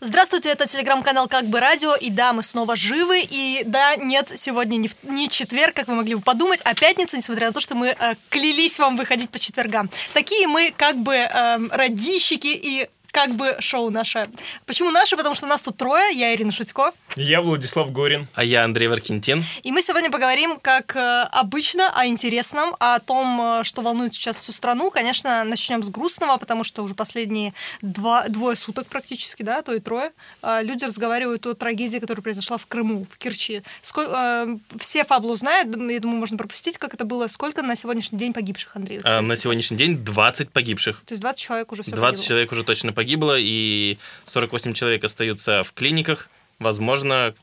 [0.00, 4.76] Здравствуйте, это телеграм-канал «Как бы радио», и да, мы снова живы, и да, нет, сегодня
[4.76, 7.74] не, в- не четверг, как вы могли бы подумать, а пятница, несмотря на то, что
[7.74, 9.88] мы э, клялись вам выходить по четвергам.
[10.12, 14.28] Такие мы как бы эм, радищики и как бы шоу наше.
[14.66, 15.16] Почему наше?
[15.16, 18.28] Потому что нас тут трое, я Ирина Шутько, Я Владислав Горин.
[18.34, 19.42] А я Андрей Варкинтин.
[19.62, 24.36] и мы сегодня поговорим, как э, обычно, о интересном, о том, э, что волнует сейчас
[24.36, 24.90] всю страну.
[24.90, 29.80] Конечно, начнем с грустного, потому что уже последние два, двое суток практически, да, то и
[29.80, 30.12] трое,
[30.42, 33.62] э, люди разговаривают о трагедии, которая произошла в Крыму, в Керчи.
[33.80, 37.28] Сколь- э, все фаблу знают, я думаю, можно пропустить, как это было.
[37.28, 39.00] Сколько на сегодняшний день погибших, Андрей?
[39.04, 39.36] А, на цифры?
[39.36, 41.00] сегодняный день 20 погибших.
[41.06, 45.62] То есть 20 человек уже все 20 человек уже точно погибло, и 48 человек остаются
[45.62, 46.28] в клиниках.
[46.58, 47.34] Возможно,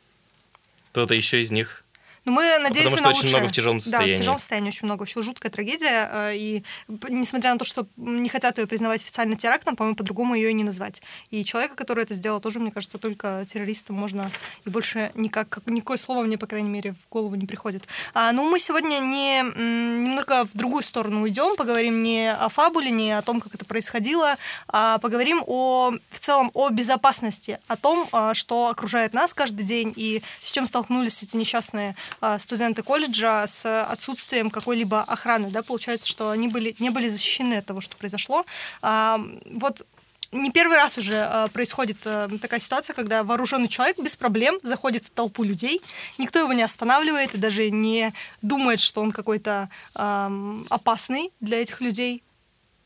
[0.92, 1.83] кто-то еще из них
[2.26, 3.38] Но мы надеемся потому что на очень лучшее.
[3.40, 4.12] много в тяжелом Да, состоянии.
[4.16, 5.00] в тяжелом состоянии очень много.
[5.02, 6.10] Вообще жуткая трагедия.
[6.12, 6.64] э, И
[7.10, 10.64] несмотря на то, что не хотят ее признавать официально терактом, по-моему, по-другому ее и не
[10.64, 11.02] назвать.
[11.32, 14.32] И человека, который это сделал, тоже, мне кажется, только террористом можно
[14.66, 17.84] и больше никак, как- никакое слово мне, по крайней мере, в голову не приходит.
[18.14, 23.12] А, ну, мы сегодня не, немного в другую сторону уйдем, поговорим не о фабуле, не
[23.12, 28.34] о том, как это происходило, а поговорим о, в целом о безопасности, о том, а,
[28.34, 31.96] что окружает нас каждый день и с чем столкнулись эти несчастные
[32.40, 35.50] студенты колледжа с отсутствием какой-либо охраны.
[35.50, 35.64] Да?
[35.64, 38.46] Получается, что они были, не были защищены от того, что произошло.
[38.82, 39.86] А, Вот
[40.32, 45.06] не первый раз уже а, происходит а, такая ситуация, когда вооруженный человек без проблем заходит
[45.06, 45.82] в толпу людей,
[46.18, 52.24] никто его не останавливает и даже не думает, что он какой-то опасный для этих людей.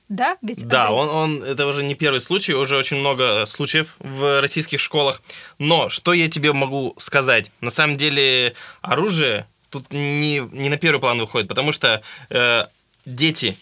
[0.10, 4.42] Да, ведь Да, он, он, это уже не первый случай, уже очень много случаев в
[4.42, 5.22] российских школах.
[5.60, 7.52] Но что я тебе могу сказать?
[7.62, 12.66] На самом деле оружие тут не, не на первый план выходит, потому что э,
[13.06, 13.58] дети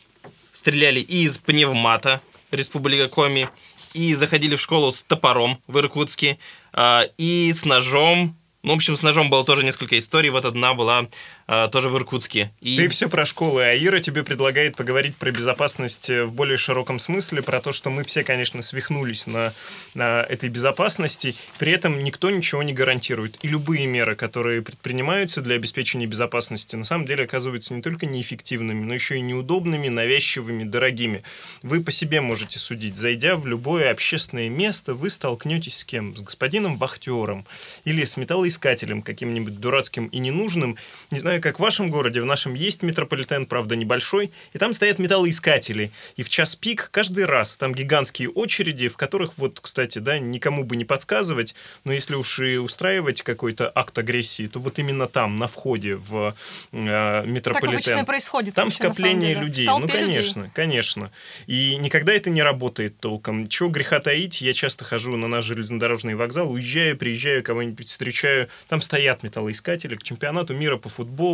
[0.54, 2.22] стреляли и из пневмата
[2.52, 3.50] Республика Коми,
[3.94, 6.38] и заходили в школу с топором в Иркутске,
[6.74, 8.38] э, и с ножом.
[8.62, 10.30] Ну, в общем, с ножом было тоже несколько историй.
[10.30, 11.08] Вот одна была э,
[11.48, 12.52] тоже в Иркутске.
[12.60, 12.76] И...
[12.76, 16.98] Ты все про школы, а Ира тебе предлагает поговорить про безопасность э, в более широком
[16.98, 19.54] смысле, про то, что мы все, конечно, свихнулись на,
[19.94, 23.38] на этой безопасности, при этом никто ничего не гарантирует.
[23.44, 28.84] И любые меры, которые предпринимаются для обеспечения безопасности, на самом деле оказываются не только неэффективными,
[28.84, 31.24] но еще и неудобными, навязчивыми, дорогими.
[31.62, 32.96] Вы по себе можете судить.
[32.96, 36.16] Зайдя в любое общественное место, вы столкнетесь с кем?
[36.16, 37.46] С господином вахтером
[37.84, 40.78] или с металлоискателем каким-нибудь дурацким и ненужным.
[41.12, 45.00] Не знаю, как в вашем городе, в нашем есть метрополитен, правда, небольшой, и там стоят
[45.00, 45.92] металлоискатели.
[46.16, 50.64] И в час пик каждый раз там гигантские очереди, в которых, вот, кстати, да, никому
[50.64, 55.36] бы не подсказывать, но если уж и устраивать какой-то акт агрессии, то вот именно там,
[55.36, 56.36] на входе в
[56.72, 57.74] э, так метрополитен.
[57.74, 58.56] обычно и происходит.
[58.56, 59.66] Там вообще, скопление людей.
[59.66, 59.96] Ну, людей.
[59.96, 61.12] конечно, конечно.
[61.48, 63.48] И никогда это не работает толком.
[63.48, 68.82] Чего греха таить, я часто хожу на наш железнодорожный вокзал, уезжаю, приезжаю, кого-нибудь встречаю, там
[68.82, 71.25] стоят металлоискатели к чемпионату мира по футболу.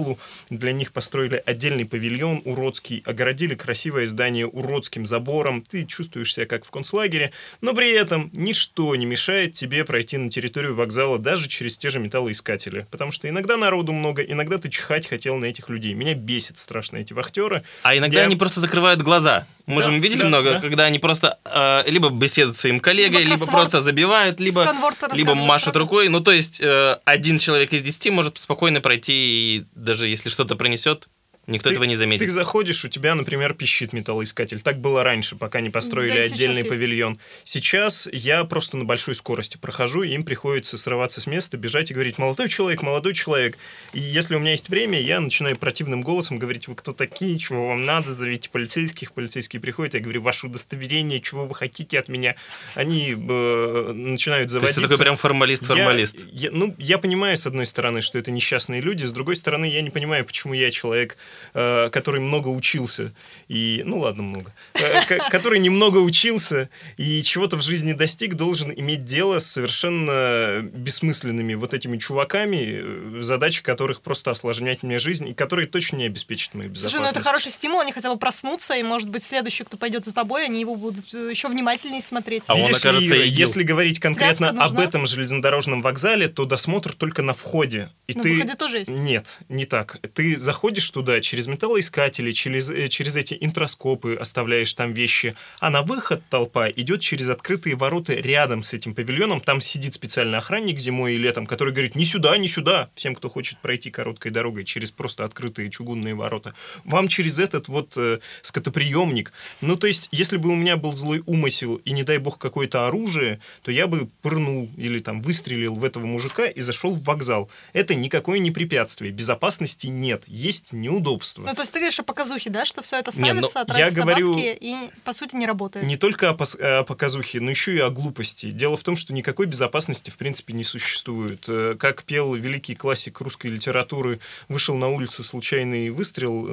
[0.50, 5.62] Для них построили отдельный павильон уродский, огородили красивое здание уродским забором.
[5.62, 7.32] Ты чувствуешь себя как в концлагере,
[7.62, 12.00] но при этом ничто не мешает тебе пройти на территорию вокзала даже через те же
[12.00, 12.88] металлоискатели.
[12.92, 15.94] Потому что иногда народу много, иногда ты чихать хотел на этих людей.
[15.94, 17.64] Меня бесит страшно эти вахтеры.
[17.84, 19.46] А иногда Я- они просто закрывают глаза.
[19.72, 20.60] Мы Да, же видели да, много, да.
[20.62, 24.68] когда они просто э, либо беседуют с своим коллегой, Либо либо, просто забивают, либо,
[25.14, 26.10] либо машут рукой.
[26.10, 30.56] Ну, то есть э, один человек из десяти может спокойно пройти, и даже если что-то
[30.56, 31.08] пронесет,
[31.48, 32.26] никто Ты- этого не заметит.
[32.28, 34.62] Ты заходишь, у тебя, например, пищит металлоискатель.
[34.62, 36.70] Так было раньше, пока не построили Да и сейчас отдельный есть.
[36.70, 37.20] павильон.
[37.44, 41.94] Сейчас я просто на большой скорости прохожу, и им приходится срываться с места, бежать и
[41.94, 43.58] говорить «молодой человек, молодой человек».
[43.94, 47.68] И если у меня есть время, я начинаю противным голосом говорить «вы кто такие, чего
[47.70, 49.12] вам надо, зовите полицейских».
[49.14, 52.36] Полицейские приходят, я говорю «ваше удостоверение, чего вы хотите от меня».
[52.76, 54.82] Они э, начинают То есть заводиться.
[54.82, 56.20] ты такой прям формалист-формалист.
[56.32, 59.66] Я, я- ну, я понимаю, с одной стороны, что это несчастные люди, с другой стороны,
[59.66, 61.18] я не понимаю, почему я человек,
[61.54, 63.14] который много учился,
[63.48, 69.06] и, ну ладно, много, э, который немного учился и чего-то в жизни достиг, должен иметь
[69.06, 75.34] дело с совершенно бессмысленными вот этими чуваками, э, задача которых просто осложнять мне жизнь, и
[75.34, 77.14] которые точно не обеспечат мою Слушай, безопасность.
[77.16, 80.14] ну это хороший стимул, они хотя бы проснутся, и, может быть, следующий, кто пойдет за
[80.14, 82.44] тобой, они его будут э, еще внимательнее смотреть.
[82.48, 86.94] А он, Видишь ли, окажется, Ира, если говорить конкретно об этом железнодорожном вокзале, то досмотр
[86.94, 87.92] только на входе.
[88.08, 88.34] И На ты...
[88.34, 88.92] выходе тоже есть.
[88.92, 90.00] Нет, не так.
[90.14, 95.82] Ты заходишь туда, через металлоискатели, через, э, через эти интроскопы оставляешь там вещи, а на
[95.82, 99.40] выход толпа идет через открытые ворота рядом с этим павильоном.
[99.42, 103.30] Там сидит специальный охранник зимой и летом, который говорит, не сюда, не сюда, всем, кто
[103.30, 106.54] хочет пройти короткой дорогой через просто открытые чугунные ворота.
[106.84, 109.32] Вам через этот вот э, скотоприемник.
[109.62, 112.88] Ну, то есть, если бы у меня был злой умысел и, не дай бог, какое-то
[112.88, 117.50] оружие, то я бы пырнул или там выстрелил в этого мужика и зашел в вокзал.
[117.74, 119.12] Это никакое не препятствие.
[119.12, 120.24] Безопасности нет.
[120.28, 120.74] Есть
[121.12, 121.44] неудобства.
[121.46, 123.66] Ну, то есть ты говоришь о показухе, да, что все это Не, ну, ставится, я
[123.66, 125.86] тратятся говорю- бабки и, по сути, не работает.
[125.86, 128.52] Не только о, пос- о показухе, но еще и о глупости.
[128.52, 131.46] Дело в том, что никакой безопасности в принципе не существует.
[131.48, 134.20] Э, Как пел великий классик русской литературы,
[134.50, 136.46] вышел на улицу случайный выстрел,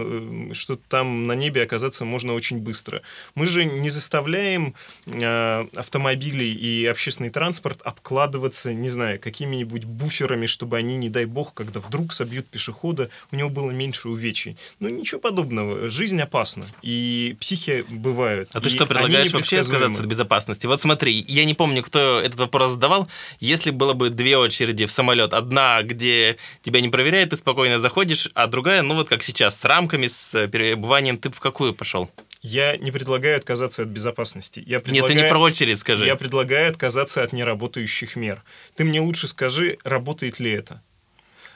[0.50, 3.02] э, что там на небе оказаться можно очень быстро.
[3.34, 4.74] Мы же не заставляем
[5.06, 11.54] э, автомобили и общественный транспорт обкладываться, не знаю, какими-нибудь буферами, чтобы они, не дай бог,
[11.54, 14.47] когда вдруг собьют пешехода, у него было меньше увечий.
[14.80, 15.88] Ну, ничего подобного.
[15.88, 16.66] Жизнь опасна.
[16.82, 18.50] И психи бывают.
[18.52, 20.66] А ты что, предлагаешь вообще отказаться от безопасности?
[20.66, 23.08] Вот смотри, я не помню, кто этот вопрос задавал.
[23.40, 28.30] Если было бы две очереди в самолет, одна, где тебя не проверяют, ты спокойно заходишь,
[28.34, 32.10] а другая, ну вот как сейчас, с рамками, с перебыванием, ты в какую пошел?
[32.40, 34.62] Я не предлагаю отказаться от безопасности.
[34.64, 35.22] Я Нет, ты предлагаю...
[35.22, 36.06] не про очередь скажи.
[36.06, 38.44] Я предлагаю отказаться от неработающих мер.
[38.76, 40.82] Ты мне лучше скажи, работает ли это.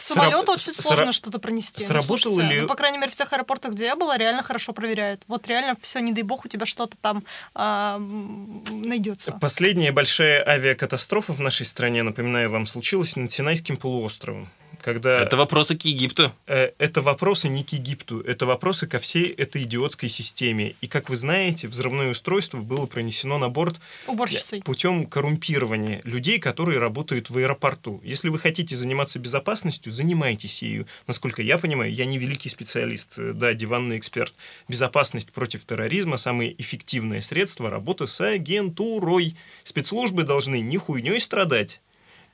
[0.03, 1.83] Самолет сра- очень сра- сложно что-то пронести.
[1.83, 4.43] Ну, сработало слушайте, ли- ну, по крайней мере, в тех аэропортах, где я была, реально
[4.43, 5.23] хорошо проверяют.
[5.29, 9.33] Вот реально все, не дай бог, у тебя что-то там а, найдется.
[9.33, 14.49] Последняя большая авиакатастрофа в нашей стране, напоминаю вам, случилась над Синайским полуостровом.
[14.83, 16.33] Когда Это вопросы к Египту.
[16.47, 20.75] э, это вопросы не к Египту, это вопросы ко всей этой идиотской системе.
[20.81, 24.63] И, как вы знаете, взрывное устройство было пронесено на борт Уборщицей.
[24.63, 28.01] путем коррумпирования людей, которые работают в аэропорту.
[28.05, 30.87] Если вы хотите заниматься безопасностью, занимайтесь ею.
[31.07, 34.35] Насколько я понимаю, я не великий специалист, э, да, диванный эксперт.
[34.69, 39.37] Безопасность против терроризма– самое эффективное средство работы с агентурой.
[39.63, 41.81] Спецслужбы должны не хуйней страдать,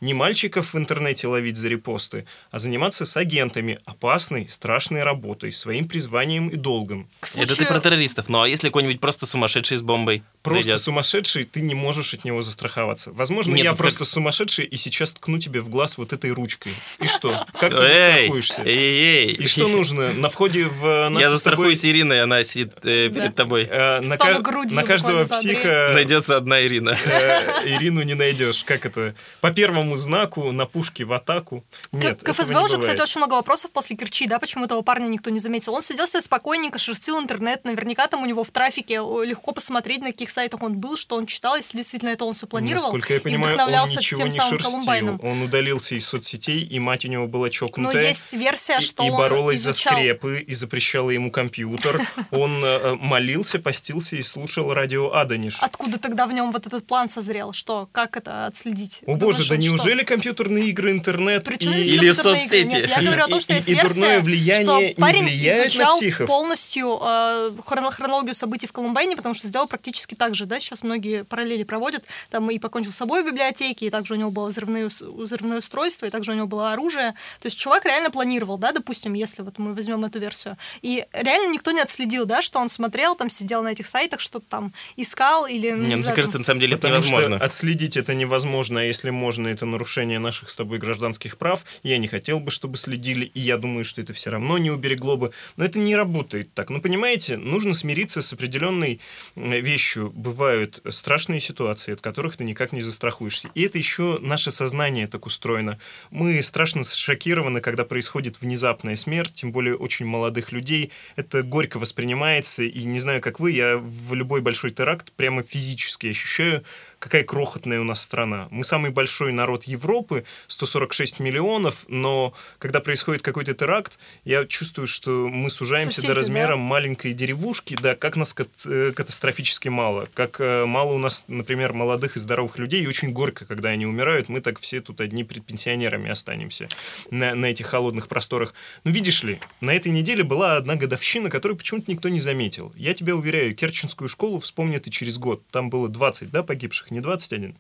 [0.00, 5.88] не мальчиков в интернете ловить за репосты, а заниматься с агентами опасной, страшной работой, своим
[5.88, 7.08] призванием и долгом.
[7.20, 8.28] К Это ты случаю- про террористов.
[8.28, 10.80] Ну а если какой-нибудь просто сумасшедший с бомбой Просто зайдет?
[10.82, 13.10] сумасшедший, ты не можешь от него застраховаться.
[13.12, 16.30] Возможно, Нет, я ну так- просто сумасшедший и сейчас ткну тебе в глаз вот этой
[16.30, 16.72] ручкой.
[17.00, 17.44] И что?
[17.60, 18.62] Как ты застрахуешься?
[18.64, 19.32] эй, эй.
[19.34, 20.12] И что нужно?
[20.12, 23.20] На входе в нашу Я с застрахуюсь тобой, Ириной, она сидит э, Да.
[23.20, 23.66] перед тобой.
[23.68, 26.90] э, на, ка- грудью на каждого психа Найдется одна Ирина.
[27.04, 28.62] э, Ирину не найдешь.
[28.64, 29.14] Как это?
[29.40, 31.64] По первому знаку на пушке в атаку.
[31.92, 32.80] Нет, К ФСБ не уже, бывает.
[32.80, 35.74] кстати, очень много вопросов после Керчи, да, почему этого парня никто не заметил.
[35.74, 40.12] Он сидел себе спокойненько, шерстил интернет, наверняка там у него в трафике легко посмотреть, на
[40.12, 42.84] каких сайтах он был, что он читал, если действительно это он все планировал.
[42.84, 44.70] Насколько я и понимаю, он вдохновлялся ничего тем не самым шерстил.
[44.70, 45.20] Колумбайном.
[45.22, 48.08] Он удалился из соцсетей, и мать у него была Но чокнутая.
[48.08, 49.92] есть версия, и, что и он боролась изучал...
[49.94, 52.00] за скрепы и запрещала ему компьютер.
[52.30, 55.58] Он э, молился, постился и слушал радио Аданиш.
[55.60, 57.52] Откуда тогда в нем вот этот план созрел?
[57.52, 57.88] Что?
[57.92, 59.02] Как это отследить?
[59.06, 59.77] О боже, да он что?
[59.78, 61.76] Неужели компьютерные игры, интернет Причем и...
[61.76, 62.58] Или компьютерные игры?
[62.58, 62.74] соцсети.
[62.74, 65.98] Нет, я говорю о том, что И- есть и дурное версия, влияние что парень изучал
[66.26, 70.82] полностью э, хроно- хронологию событий в Колумбайне, потому что сделал практически так же, да, сейчас
[70.82, 74.48] многие параллели проводят, там и покончил с собой в библиотеке, и также у него было
[74.48, 77.12] взрывное, взрывное устройство, и также у него было оружие.
[77.40, 80.56] То есть чувак реально планировал, да, допустим, если вот мы возьмем эту версию.
[80.82, 84.46] И реально никто не отследил, да, что он смотрел, там сидел на этих сайтах, что-то
[84.48, 85.70] там искал или...
[85.70, 87.36] ну, Не, не ну, мне знаю, кажется, там- на самом деле это невозможно.
[87.36, 91.64] что отследить это невозможно, а если можно, это нарушение наших с тобой гражданских прав.
[91.82, 95.16] Я не хотел бы, чтобы следили, и я думаю, что это все равно не уберегло
[95.16, 95.32] бы.
[95.56, 96.70] Но это не работает так.
[96.70, 99.00] Ну, понимаете, нужно смириться с определенной
[99.36, 100.10] вещью.
[100.14, 103.50] Бывают страшные ситуации, от которых ты никак не застрахуешься.
[103.54, 105.78] И это еще наше сознание так устроено.
[106.10, 110.90] Мы страшно шокированы, когда происходит внезапная смерть, тем более очень молодых людей.
[111.16, 116.08] Это горько воспринимается, и не знаю, как вы, я в любой большой теракт прямо физически
[116.08, 116.64] ощущаю,
[116.98, 118.48] какая крохотная у нас страна.
[118.50, 125.28] Мы самый большой народ Европы, 146 миллионов, но когда происходит какой-то теракт, я чувствую, что
[125.28, 126.56] мы сужаемся Соседи, до размера да?
[126.56, 131.72] маленькой деревушки, да, как нас кат- э, катастрофически мало, как э, мало у нас, например,
[131.72, 135.24] молодых и здоровых людей, и очень горько, когда они умирают, мы так все тут одни
[135.24, 136.68] пред пенсионерами останемся
[137.10, 138.54] на, на этих холодных просторах.
[138.84, 142.72] Ну, видишь ли, на этой неделе была одна годовщина, которую почему-то никто не заметил.
[142.76, 145.42] Я тебя уверяю, Керченскую школу вспомнят и через год.
[145.50, 147.56] Там было 20, да, погибших, не 21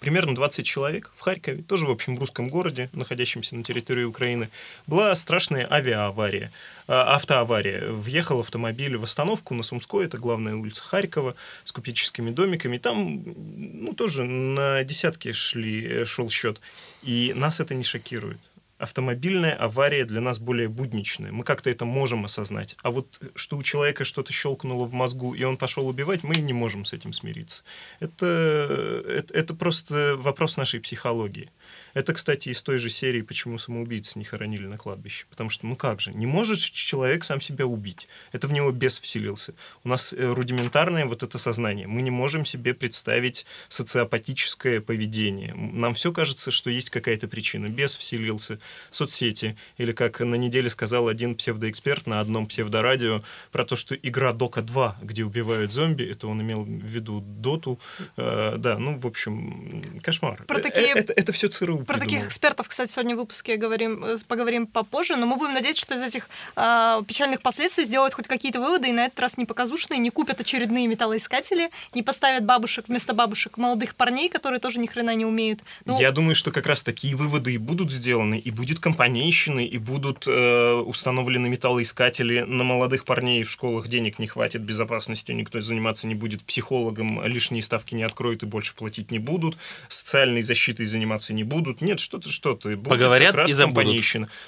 [0.00, 4.50] примерно 20 человек в Харькове, тоже, в общем, русском городе, находящемся на территории Украины,
[4.86, 6.52] была страшная авиаавария,
[6.86, 7.90] а, автоавария.
[7.90, 12.78] Въехал автомобиль в остановку на Сумской, это главная улица Харькова, с купеческими домиками.
[12.78, 13.22] Там,
[13.56, 16.60] ну, тоже на десятки шли, э, шел счет.
[17.02, 18.38] И нас это не шокирует.
[18.78, 21.32] Автомобильная авария для нас более будничная.
[21.32, 22.76] Мы как-то это можем осознать.
[22.82, 26.52] А вот что у человека что-то щелкнуло в мозгу, и он пошел убивать, мы не
[26.52, 27.62] можем с этим смириться.
[28.00, 31.50] Это, это, это просто вопрос нашей психологии.
[31.94, 35.26] Это, кстати, из той же серии, почему самоубийцы не хоронили на кладбище.
[35.30, 38.08] Потому что, ну как же, не может человек сам себя убить.
[38.32, 39.54] Это в него бес вселился.
[39.84, 41.86] У нас э, рудиментарное вот это сознание.
[41.86, 45.54] Мы не можем себе представить социопатическое поведение.
[45.54, 47.68] Нам все кажется, что есть какая-то причина.
[47.68, 48.58] Бес вселился,
[48.90, 49.56] соцсети.
[49.78, 54.62] Или, как на неделе сказал один псевдоэксперт на одном псевдорадио, про то, что игра Дока
[54.62, 57.78] 2, где убивают зомби, это он имел в виду Доту.
[58.16, 60.44] Э, да, ну, в общем, кошмар.
[60.46, 60.88] Про такие...
[60.88, 64.66] Э, это, это все ЦРУ Про таких экспертов, кстати, сегодня в выпуске говорим, э, поговорим
[64.66, 68.88] попозже, но мы будем надеяться, что из этих э, печальных последствий сделают хоть какие-то выводы,
[68.88, 73.56] и на этот раз не показушные, не купят очередные металлоискатели, не поставят бабушек вместо бабушек
[73.56, 75.60] молодых парней, которые тоже ни хрена не умеют.
[75.84, 79.78] Ну, Я думаю, что как раз такие выводы и будут сделаны, и будет компанейщины, и
[79.78, 86.06] будут э, установлены металлоискатели на молодых парней в школах денег не хватит, безопасностью никто заниматься
[86.06, 89.56] не будет, психологам лишние ставки не откроют и больше платить не будут,
[89.88, 91.80] социальной защитой заниматься не будут.
[91.80, 92.76] Нет, что-то, что-то.
[92.76, 93.86] Поговорят как раз и забудут.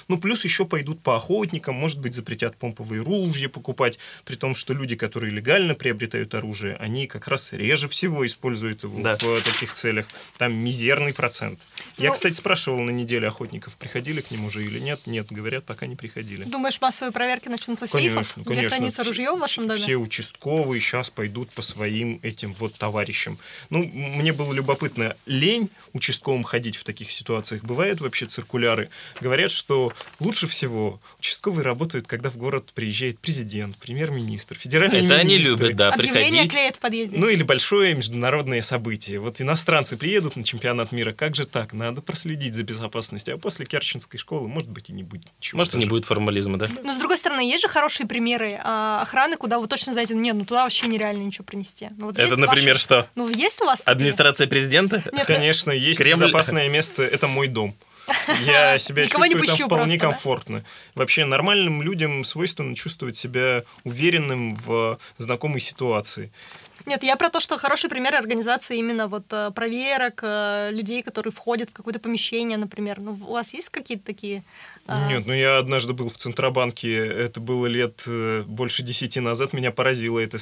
[0.07, 4.73] Ну, плюс еще пойдут по охотникам, может быть, запретят помповые ружья покупать, при том, что
[4.73, 9.15] люди, которые легально приобретают оружие, они как раз реже всего используют его да.
[9.15, 10.07] в таких целях.
[10.37, 11.59] Там мизерный процент.
[11.97, 15.01] Ну, Я, кстати, спрашивал на неделе охотников, приходили к ним уже или нет.
[15.05, 16.43] Нет, говорят, пока не приходили.
[16.43, 18.53] Думаешь, массовые проверки начнутся с конечно, сейфов, конечно.
[18.53, 19.79] где хранится ружье в вашем доме?
[19.79, 23.37] Все участковые сейчас пойдут по своим этим вот товарищам.
[23.69, 27.61] Ну, мне было любопытно, лень участковым ходить в таких ситуациях?
[27.63, 28.89] Бывают вообще циркуляры?
[29.21, 35.19] Говорят, что лучше всего участковые работают, когда в город приезжает президент, премьер-министр, федеральный Это министры.
[35.21, 36.51] они любят, да, Объявление приходить.
[36.51, 37.17] клеят в подъезде.
[37.17, 39.19] Ну или большое международное событие.
[39.19, 41.73] Вот иностранцы приедут на чемпионат мира, как же так?
[41.73, 43.35] Надо проследить за безопасностью.
[43.35, 45.57] А после Керченской школы, может быть, и не будет ничего.
[45.59, 46.67] Может, и не будет формализма, да?
[46.83, 50.35] Но, с другой стороны, есть же хорошие примеры а, охраны, куда вы точно знаете, нет,
[50.35, 51.89] ну туда вообще нереально ничего принести.
[51.97, 53.07] Ну, вот Это, например, ваши- что?
[53.15, 53.83] Ну, есть у вас?
[53.85, 55.03] Администрация президента?
[55.13, 56.23] Нет, Конечно, есть Кремль.
[56.23, 57.75] безопасное место, это мой дом.
[58.45, 60.05] Я себя Никого чувствую там вполне просто, да?
[60.11, 60.65] комфортно.
[60.95, 66.31] Вообще нормальным людям свойственно чувствовать себя уверенным в знакомой ситуации.
[66.85, 71.31] Нет, я про то, что хорошие примеры организации именно вот э, проверок, э, людей, которые
[71.31, 72.99] входят в какое-то помещение, например.
[72.99, 74.43] Ну, у вас есть какие-то такие...
[74.89, 79.53] э, Нет, ну я однажды был в Центробанке, это было лет э, больше десяти назад,
[79.53, 80.37] меня поразила эта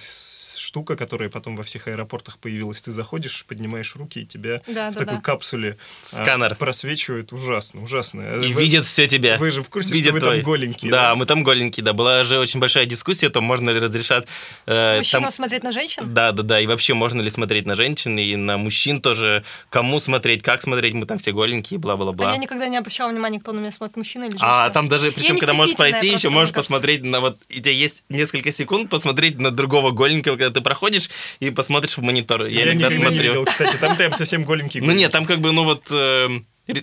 [0.58, 2.82] штука, которая потом во всех аэропортах появилась.
[2.82, 5.22] Ты заходишь, поднимаешь руки, и тебя Да, в да, такой да.
[5.22, 6.56] капсуле а, Сканер.
[6.56, 7.34] просвечивают.
[7.34, 8.22] Ужасно, ужасно.
[8.44, 9.38] И Вы- видят все тебя.
[9.38, 11.16] Вы же в курсе, Видят что вы там твой- голенькие, Да, да?
[11.16, 11.94] мы там голенькие, да.
[11.94, 14.28] Была же очень большая дискуссия, то можно ли разрешат...
[14.66, 16.14] э, Мужчинам там- смотреть на женщин?
[16.14, 16.60] Да, да, да.
[16.60, 19.44] И вообще, можно ли смотреть на женщин и на мужчин тоже?
[19.70, 20.94] Кому смотреть, как смотреть?
[20.94, 22.30] Мы там все голенькие, бла-бла-бла.
[22.30, 24.37] А я никогда не обращала внимания, кто на меня смотрит, мужчина или.
[24.42, 27.38] А там даже, причем, когда можешь пройти, еще можешь посмотреть на вот...
[27.50, 32.02] У тебя есть несколько секунд посмотреть на другого голенького, когда ты проходишь и посмотришь в
[32.02, 32.46] монитор.
[32.46, 33.30] Я, Я иногда никогда не смотрю.
[33.32, 34.84] видел, кстати, там прям совсем голенькие.
[34.84, 36.30] Ну нет, там как бы, ну вот, э,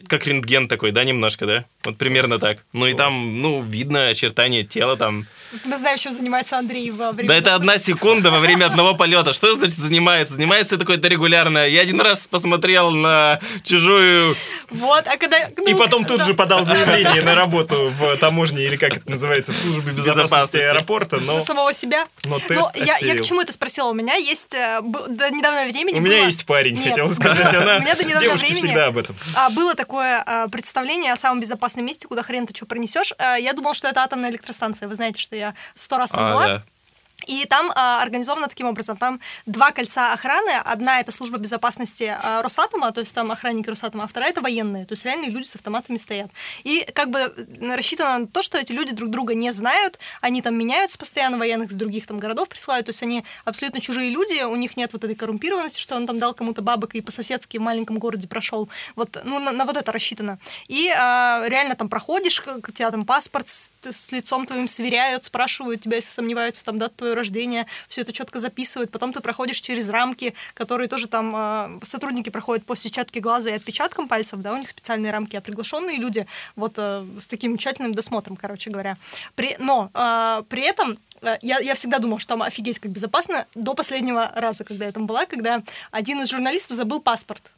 [0.08, 1.64] как рентген такой, да, немножко, да?
[1.84, 2.58] Вот примерно так.
[2.72, 5.26] Ну и там, ну, видно очертания тела там.
[5.66, 7.28] Мы знаем, чем занимается Андрей во время...
[7.28, 9.32] Да это одна секунда во время одного полета.
[9.34, 10.34] Что значит занимается?
[10.34, 11.66] Занимается это какое-то регулярно.
[11.68, 14.34] Я один раз посмотрел на чужую...
[14.70, 15.38] Вот, а когда...
[15.44, 16.24] И ну, потом тут да.
[16.24, 20.56] же подал заявление на работу в таможне, или как это называется, в службе безопасности Безопасности.
[20.56, 21.34] аэропорта, но...
[21.34, 22.06] На самого себя.
[22.24, 23.22] Но тест я, я отсеял.
[23.22, 23.88] к чему это спросила?
[23.90, 27.12] У меня есть э, б- до недавнего времени У меня было- есть парень, Нет, хотела
[27.12, 27.76] сказать она.
[27.76, 29.14] У меня до недавнего Девушки времени всегда об этом.
[29.36, 33.12] а, было такое а, представление о самом безопасном месте, куда хрен ты что пронесешь.
[33.18, 34.88] А, я думала, что это атомная электростанция.
[34.88, 36.44] Вы знаете, что я сто раз там А, была.
[36.46, 36.64] да.
[37.26, 38.96] И там а, организовано таким образом.
[38.96, 40.50] Там два кольца охраны.
[40.64, 44.86] Одна это служба безопасности а, Росатома, то есть там охранники Росатома, а вторая это военные.
[44.86, 46.30] То есть реальные люди с автоматами стоят.
[46.64, 50.54] И как бы рассчитано на то, что эти люди друг друга не знают, они там
[50.56, 54.56] меняются постоянно, военных с других там городов присылают, то есть они абсолютно чужие люди, у
[54.56, 57.98] них нет вот этой коррумпированности, что он там дал кому-то бабок и по-соседски в маленьком
[57.98, 58.68] городе прошел.
[58.96, 60.38] Вот, ну, на, на вот это рассчитано.
[60.68, 65.82] И а, реально там проходишь, у тебя там паспорт с, с лицом твоим сверяют, спрашивают
[65.82, 68.90] тебя, если сомневаются, там, дату твоего рождения, все это четко записывают.
[68.90, 73.54] Потом ты проходишь через рамки, которые тоже там а, сотрудники проходят по сетчатке глаза и
[73.54, 77.94] отпечаткам пальцев, да, у них специальные рамки, а приглашенные люди вот а, с таким тщательным
[77.94, 78.96] досмотром, короче говоря.
[79.34, 83.46] При, но а, при этом э, я, я всегда думала, что там офигеть как безопасно
[83.54, 87.52] до последнего раза, когда я там была, когда один из журналистов забыл паспорт.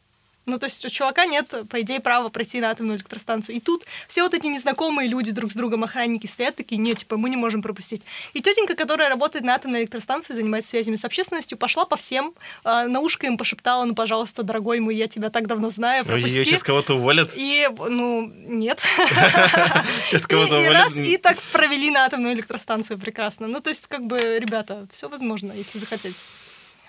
[0.47, 3.57] Ну, то есть у чувака нет, по идее, права пройти на атомную электростанцию.
[3.57, 7.17] И тут все вот эти незнакомые люди друг с другом, охранники, стоят такие, нет, типа,
[7.17, 8.03] мы не можем пропустить.
[8.33, 12.33] И тетенька, которая работает на атомной электростанции, занимается связями с общественностью, пошла по всем,
[12.65, 16.39] э, на ушко им пошептала, ну, пожалуйста, дорогой мой, я тебя так давно знаю, пропусти.
[16.39, 17.33] Ее сейчас кого-то уволят.
[17.35, 18.83] И, ну, нет.
[20.07, 21.09] Сейчас кого-то и раз, уволят.
[21.09, 23.49] и так провели на атомную электростанцию прекрасно.
[23.49, 26.25] Ну, то есть, как бы, ребята, все возможно, если захотеть.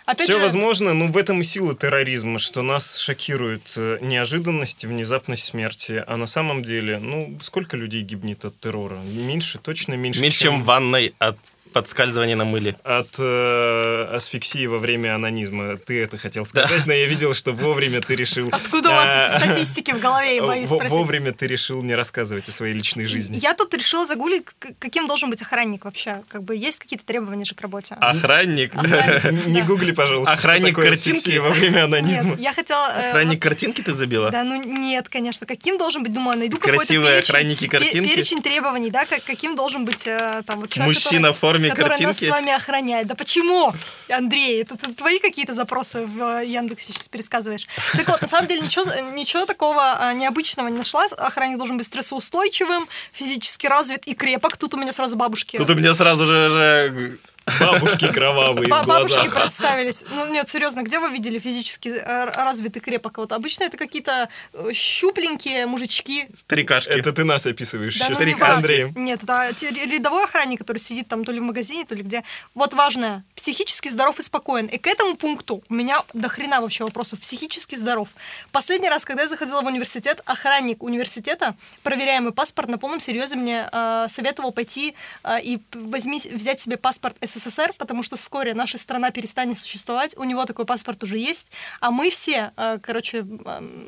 [0.08, 4.86] Опять Все же, возможно, но в этом и сила терроризма, что нас шокирует э, неожиданность
[4.86, 6.02] и внезапность смерти.
[6.08, 9.02] А на самом деле, ну, сколько людей гибнет от террора?
[9.04, 11.38] Меньше, точно меньше, Меньше, чем в ванной от
[11.74, 12.76] подскальзывания на мыле.
[12.84, 15.78] от э, асфиксии во время анонизма.
[15.78, 18.50] Ты это хотел сказать, но я видел, что вовремя ты решил...
[18.52, 20.94] Откуда у вас эти статистики в голове, я боюсь во- спросить?
[20.98, 23.38] Вовремя ты решил не рассказывать о своей личной жизни.
[23.40, 24.46] Я тут решила загуглить,
[24.80, 26.24] каким должен быть охранник вообще.
[26.30, 27.96] Как бы есть какие-то требования же к работе.
[28.00, 28.74] Охранник.
[29.48, 29.66] Не да.
[29.66, 31.38] гугли, пожалуйста, Охранник картинки?
[31.38, 32.36] во время анонизма.
[32.38, 32.88] Я хотела...
[32.98, 34.30] э, Охранник картинки ты забила?
[34.32, 35.46] Да, ну нет, конечно.
[35.48, 38.08] Каким должен быть, думаю, найду Красивые какой-то перечень, охранники картинки?
[38.16, 42.26] перечень требований, да, как, каким должен быть э, там Мужчина в форме который нас картинки?
[42.26, 43.08] с вами охраняет.
[43.08, 43.74] Да почему,
[44.10, 44.62] Андрей?
[44.62, 47.68] Это твои какие-то запросы в э, Яндексе сейчас пересказываешь.
[47.94, 51.06] Так вот, на самом деле ничего, ничего такого э, необычного не нашла.
[51.18, 54.58] Охранник должен быть стрессоустойчивым, физически развит и крепок.
[54.58, 55.58] Тут у меня сразу бабушки.
[55.58, 57.20] Тут у меня сразу же...
[57.60, 59.44] Бабушки кровавые в Бабушки глазах.
[59.44, 60.06] представились.
[60.10, 63.18] Ну, нет, серьезно, где вы видели физически э, развитый крепок?
[63.18, 66.90] Вот обычно это какие-то э, щупленькие мужички, Старикашки.
[66.90, 68.42] Это ты нас описываешь Да, сейчас ну, с.
[68.42, 68.94] Андреем.
[68.96, 72.24] Нет, это рядовой охранник, который сидит там то ли в магазине, то ли где.
[72.54, 73.24] Вот важное.
[73.36, 74.66] Психически здоров и спокоен.
[74.66, 77.20] И к этому пункту у меня до хрена вообще вопросов.
[77.20, 78.10] Психически здоров.
[78.52, 83.68] Последний раз, когда я заходила в университет, охранник университета, проверяемый паспорт, на полном серьезе мне
[83.72, 87.37] э, советовал пойти э, и возьми, взять себе паспорт СССР,
[87.78, 90.18] потому что вскоре наша страна перестанет существовать.
[90.18, 91.48] У него такой паспорт уже есть.
[91.80, 93.26] А мы все, э, короче,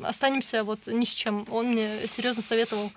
[0.02, 1.46] останемся вот ни с чем.
[1.50, 2.92] Он мне серьезно советовал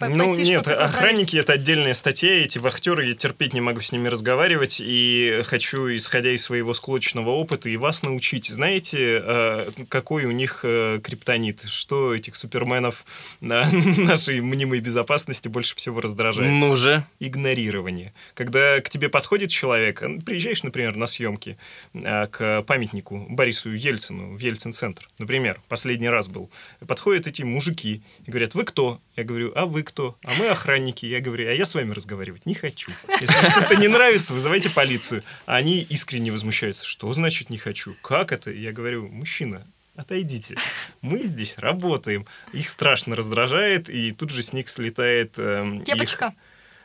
[0.00, 4.08] Ну пойти нет, охранники это отдельная статья, эти вахтеры, я терпеть не могу с ними
[4.08, 8.46] разговаривать, и хочу, исходя из своего склочного опыта, и вас научить.
[8.46, 11.62] Знаете, э, какой у них э, криптонит?
[11.66, 13.04] Что этих суперменов
[13.40, 16.50] на нашей мнимой безопасности больше всего раздражает?
[16.50, 17.06] Ну же.
[17.20, 18.12] игнорирование.
[18.34, 21.56] Когда к тебе подходит человек, приезжаешь, например, на съемки
[21.94, 26.50] а, к памятнику Борису Ельцину в Ельцин-центр, например, последний раз был,
[26.86, 29.00] подходят эти мужики и говорят, вы кто?
[29.16, 30.16] Я говорю, а вы кто?
[30.24, 31.06] А мы охранники.
[31.06, 32.90] Я говорю, а я с вами разговаривать не хочу.
[33.20, 35.22] Если что-то не нравится, вызывайте полицию.
[35.46, 36.84] А они искренне возмущаются.
[36.84, 37.94] Что значит не хочу?
[38.02, 38.50] Как это?
[38.50, 40.56] Я говорю, мужчина, отойдите.
[41.00, 42.26] Мы здесь работаем.
[42.52, 46.26] Их страшно раздражает, и тут же с них слетает их, Кепочка.
[46.26, 46.32] а,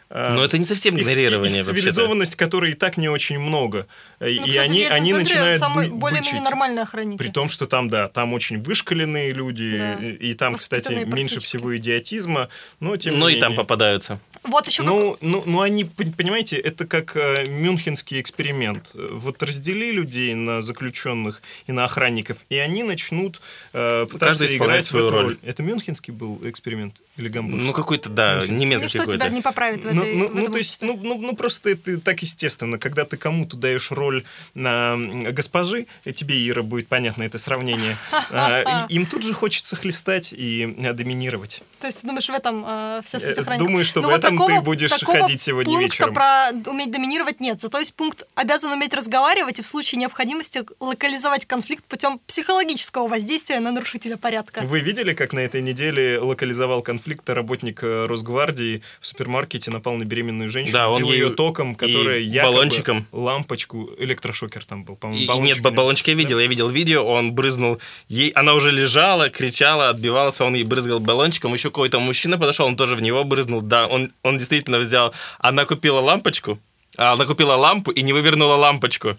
[0.10, 1.89] Но это не совсем их- игнорирование их вообще-то.
[1.91, 3.86] цивилизованность, которой и так не очень много.
[4.19, 7.17] Э, Ну, и кстати, они, в они начинают самые бы- более-менее нормальные охранники.
[7.19, 9.93] При том, что там, да, там очень вышкаленные люди, Да.
[9.95, 13.63] и, и там, кстати, меньше всего идиотизма, но тем Ну не и там менее.
[13.63, 14.19] попадаются.
[14.43, 18.89] Вот еще Ну, ну, ну, они, пон- понимаете, это как э, мюнхенский эксперимент.
[18.93, 23.41] Э, Вот раздели людей на заключенных и на охранников, и они начнут
[23.74, 25.24] э, пытаться Каждый играть в свою эту роль.
[25.26, 25.38] роль.
[25.43, 27.67] Это мюнхенский был эксперимент или гамбургский?
[27.67, 28.50] Ну какой-то, да, как...
[28.50, 29.34] немецкий Ничто тебя какой-то.
[29.36, 32.78] не поправит в Ну, ну, ну, то есть, ну, ну, ну, просто это так естественно.
[32.80, 34.98] Когда ты кому-то даешь роль на
[35.32, 37.98] госпожи, и тебе, Ира, будет понятно это сравнение,
[38.32, 41.64] а, им тут же хочется хлестать и а, доминировать.
[41.80, 43.66] То есть ты думаешь, в этом э, вся суть Э, охранника?
[43.66, 46.14] думаю, что Ну, в вот этом ты такого- будешь такого ходить сегодня пункта вечером.
[46.14, 47.62] про уметь доминировать нет.
[47.62, 53.60] Зато есть пункт обязан уметь разговаривать и в случае необходимости локализовать конфликт путем психологического воздействия
[53.60, 54.62] на нарушителя порядка.
[54.62, 60.06] Вы видели, как на этой неделе локализовал конфликт работник э, Росгвардии в супермаркете, напал на
[60.06, 63.08] беременную женщину, Да, он бил ее током, которая якобы баллончиком.
[63.12, 66.41] лампочку, электрошокер там был, по-моему, И- баллончик нет, баллончик я видел, Да?
[66.43, 71.54] я видел видео, он брызнул ей, она уже лежала, кричала, отбивалась, он ей брызгал баллончиком,
[71.54, 75.65] еще какой-то мужчина подошел, он тоже в него брызнул, да, он, он действительно взял, она
[75.65, 76.60] купила лампочку,
[76.97, 79.17] а, она купила лампу и не вывернула лампочку.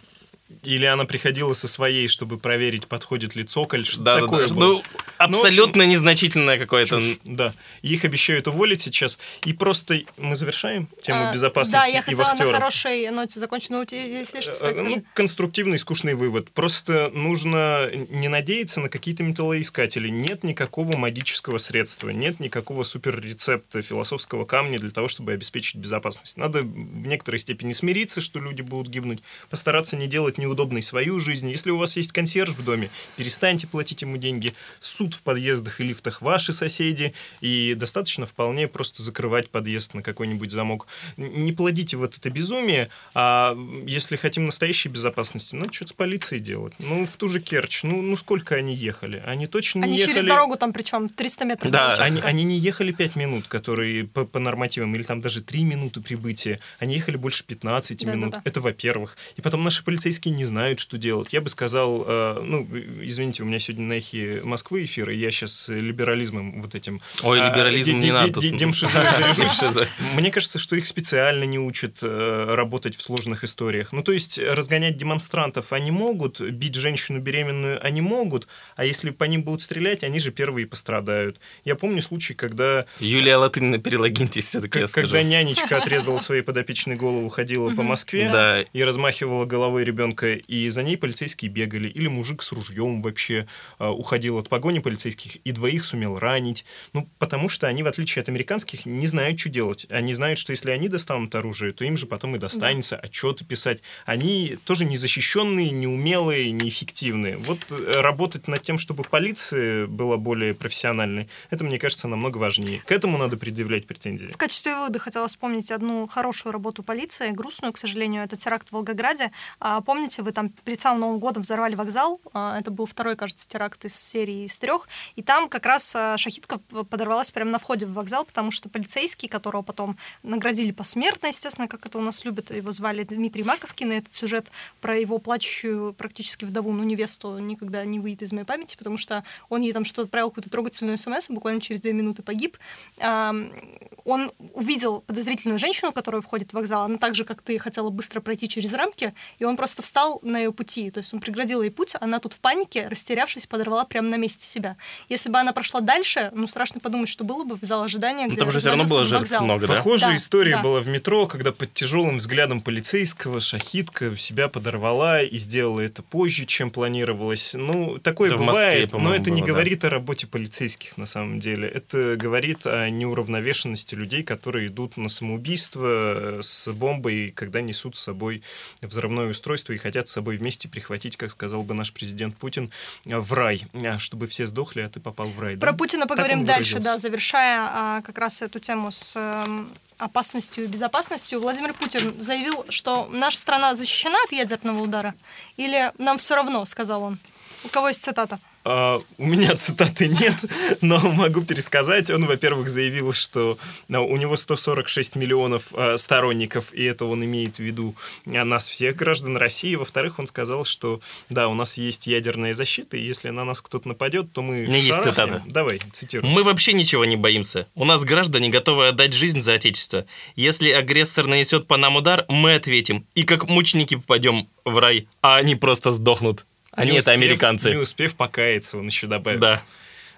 [0.63, 4.55] Или она приходила со своей, чтобы проверить, подходит ли цоколь, что Да, да, такое да.
[4.55, 4.65] было.
[4.75, 4.83] Ну,
[5.19, 7.01] абсолютно незначительное какое-то.
[7.01, 7.55] Чушь, да.
[7.83, 9.19] Их обещают уволить сейчас.
[9.47, 12.53] И просто мы завершаем тему А, безопасности Да, я и хотела вахтеров.
[12.53, 14.97] на хорошей ноте закончить, но у тебя, если что сказать, Э, скажи.
[14.97, 16.51] Ну, конструктивный, скучный вывод.
[16.51, 20.09] Просто нужно не надеяться на какие-то металлоискатели.
[20.09, 26.37] Нет никакого магического средства, нет никакого суперрецепта философского камня для того, чтобы обеспечить безопасность.
[26.37, 31.49] Надо в некоторой степени смириться, что люди будут гибнуть, постараться не делать неудобной свою жизнь.
[31.49, 34.55] Если у вас есть консьерж в доме, перестаньте платить ему деньги.
[34.81, 40.51] Суд в подъездах и лифтах ваши соседи, и достаточно вполне просто закрывать подъезд на какой-нибудь
[40.51, 40.87] замок.
[41.17, 46.75] Не плодите вот это безумие, а если хотим настоящей безопасности, надо что-то с полицией делать.
[46.79, 49.23] Ну, в ту же Керчь, ну, ну сколько они ехали?
[49.27, 50.15] Они точно не Они ехали...
[50.15, 51.73] через дорогу там причем 300 метров.
[51.73, 51.95] Да.
[51.95, 56.01] Они, они не ехали 5 минут, которые по, по нормативам, или там даже 3 минуты
[56.01, 56.61] прибытия.
[56.79, 58.17] Они ехали больше 15 Да-да-да.
[58.17, 58.35] минут.
[58.45, 59.17] Это во-первых.
[59.37, 61.33] И потом наши полицейские не знают, что делать.
[61.33, 62.67] Я бы сказал, э, ну,
[63.03, 67.01] извините, у меня сегодня на эхе Москвы эфир, и я сейчас либерализмом вот этим...
[67.23, 68.41] Ой, а, либерализм не надо.
[68.41, 69.89] Демшиза.
[70.15, 73.93] Мне кажется, что их специально не учат э, работать в сложных историях.
[73.93, 79.25] Ну, то есть разгонять демонстрантов они могут, бить женщину беременную они могут, а если по
[79.25, 81.41] ним будут стрелять, они же первые пострадают.
[81.65, 85.07] Я помню случай, когда Юлия Латынина, перелогиньтесь все-таки, я скажу.
[85.07, 90.83] когда нянечка отрезала своей подопечной голову, ходила по Москве и размахивала головой ребенка, и за
[90.83, 91.89] ней полицейские бегали.
[91.89, 93.47] Или мужик с ружьем вообще
[93.79, 96.65] э, уходил от погони полицейских и двоих сумел ранить.
[96.93, 99.87] Ну, потому что они, в отличие от американских, не знают, что делать.
[99.91, 103.83] Они знают, что если они достанут оружие, то им же потом и достанется отчеты писать.
[104.07, 107.37] Они тоже незащищенные, неумелые, неэффективные.
[107.37, 112.83] Вот э, работать над тем, чтобы полиция была более профессиональной, это, мне кажется, намного важнее.
[112.87, 114.27] К этому надо предъявлять претензии.
[114.27, 118.73] В качестве вывода хотела вспомнить одну хорошую работу полиции, грустную, к сожалению, это теракт в
[118.73, 119.31] Волгограде.
[119.59, 123.47] А, помните, вы там перед самым Новым годом взорвали вокзал, А, это был второй, кажется,
[123.47, 126.59] теракт из серии из трех, и там как раз а, шахидка
[126.89, 131.85] подорвалась прямо на входе в вокзал, потому что полицейский, которого потом наградили посмертно, естественно, как
[131.85, 136.47] это у нас любят, его звали Дмитрий Маковкин, и этот сюжет про его плачущую практически
[136.47, 140.05] вдову, ну, невесту, никогда не выйдет из моей памяти, потому что он ей там что-то
[140.05, 142.57] отправил какую-то трогательную смс, буквально через две минуты погиб.
[142.99, 148.21] Он увидел подозрительную женщину, которая входит в вокзал, она так же, как ты, хотела быстро
[148.21, 151.71] пройти через рамки, и он просто встал на ее пути, то есть он преградил ей
[151.71, 154.77] путь, она тут в панике, растерявшись, подорвала прямо на месте себя.
[155.09, 158.31] Если бы она прошла дальше, ну, страшно подумать, что было бы в зал ожидания, Ну,
[158.31, 159.43] где там же все равно было жертв вокзал.
[159.45, 159.75] много, да?
[159.75, 160.63] Похожая Да, история да.
[160.63, 166.45] была в метро, когда под тяжелым взглядом полицейского шахидка себя подорвала и сделала это позже,
[166.45, 167.55] чем планировалось.
[167.55, 169.53] Ну, такое Да, в Москве, бывает, но это не было, да.
[169.55, 171.67] говорит о работе полицейских на самом деле.
[171.69, 178.01] Это говорит о неуравновешенности людей, которые идут на самоубийство э, с бомбой, когда несут с
[178.01, 178.43] собой
[178.83, 182.71] взрывное устройство и хотят с собой вместе прихватить, как сказал бы наш президент Путин,
[183.07, 185.57] э, в рай, а, чтобы все сдохли, а ты попал в рай.
[185.57, 185.77] Про да?
[185.77, 191.41] Путина поговорим дальше, да, завершая а, как раз эту тему с эм, опасностью и безопасностью.
[191.41, 195.15] Владимир Путин заявил, что наша страна защищена от ядерного удара,
[195.57, 197.19] или нам все равно, сказал он.
[197.65, 198.39] У кого есть цитата?
[198.63, 200.37] А, у меня цитаты нет,
[200.81, 202.11] но могу пересказать.
[202.11, 203.59] Он, во-первых, заявил, что
[203.91, 207.95] а, у него 146 миллионов а, сторонников, и это он имеет в виду
[208.27, 209.75] нас всех, граждан России.
[209.77, 213.89] Во-вторых, он сказал, что да, у нас есть ядерная защита, и если на нас кто-то
[213.89, 215.43] нападет, то мы У меня есть цитата.
[215.47, 216.29] Давай, цитируй.
[216.29, 217.67] Мы вообще ничего не боимся.
[217.75, 220.05] У нас граждане готовы отдать жизнь за Отечество.
[220.37, 223.07] Если агрессор нанесет по нам удар, мы ответим.
[223.15, 226.45] И как мученики попадем в рай, а они просто сдохнут.
[226.73, 227.71] Они Не это успев- американцы.
[227.71, 229.41] Не успев покаяться, он еще добавил.
[229.41, 229.63] Да.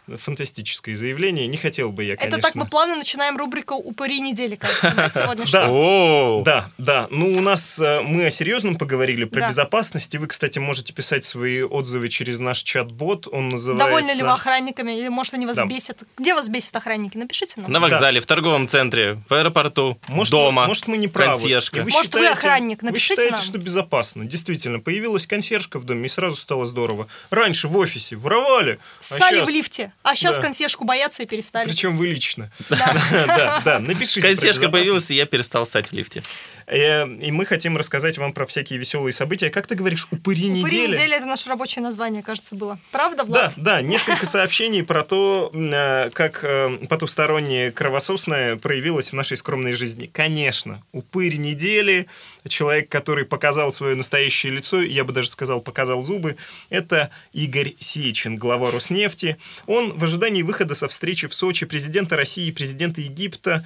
[0.08, 1.46] Фантастическое заявление.
[1.46, 2.36] Не хотел бы я, конечно...
[2.36, 6.42] Это так мы плавно начинаем рубрику «Упыри недели», кажется, да, сегодняшнюю.
[6.42, 6.52] Да.
[6.52, 7.06] Да, да.
[7.10, 10.14] Ну, у нас э, мы о серьезном поговорили, про безопасность.
[10.14, 13.28] И вы, кстати, можете писать свои отзывы через наш чат-бот.
[13.30, 13.86] Он называется...
[13.86, 16.02] Довольны ли вы охранниками, или, может, они вас бесят?
[16.18, 17.16] Где вас бесят охранники?
[17.16, 17.70] Напишите нам.
[17.70, 19.98] На вокзале, в торговом центре, в аэропорту,
[20.30, 21.32] дома, может, мы не правы.
[21.32, 21.84] консьержка.
[21.84, 22.82] Может, вы охранник?
[22.82, 23.42] Вы Напишите считаете, нам.
[23.42, 24.24] что безопасно.
[24.24, 27.06] Действительно, появилась консьержка в доме, и сразу стало здорово.
[27.30, 28.78] Раньше в офисе воровали.
[29.00, 30.42] а Ссали в лифте, а сейчас Да.
[30.42, 31.68] консьержку боятся и перестали.
[31.68, 32.50] Причем вы лично.
[32.68, 32.96] Да.
[33.26, 34.20] Да, да, напишите.
[34.22, 36.22] Консьержка появилась, и я перестал ссать в лифте.
[36.66, 39.50] Э, И мы хотим рассказать вам про всякие веселые события.
[39.50, 40.92] Как ты говоришь, упыри «Упыри недели?
[40.94, 42.78] недели»— это наше рабочее название, кажется, было.
[42.90, 43.52] Правда, Да, Влад?
[43.56, 50.06] да, несколько сообщений про то, э, как э, потустороннее кровососное проявилось в нашей скромной жизни.
[50.12, 52.06] Конечно, упырь недели,
[52.48, 56.36] человек, который показал свое настоящее лицо, я бы даже сказал, показал зубы,
[56.70, 59.36] это Игорь Сечин, глава Роснефти.
[59.66, 63.64] Он в ожидании выхода со встречи в Сочи президента России и президента Египта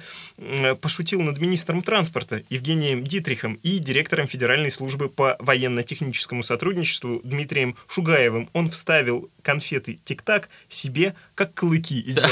[0.81, 8.49] пошутил над министром транспорта Евгением Дитрихом и директором Федеральной службы по военно-техническому сотрудничеству Дмитрием Шугаевым.
[8.53, 12.29] Он вставил конфеты Тик-Так себе как клыки и сделал.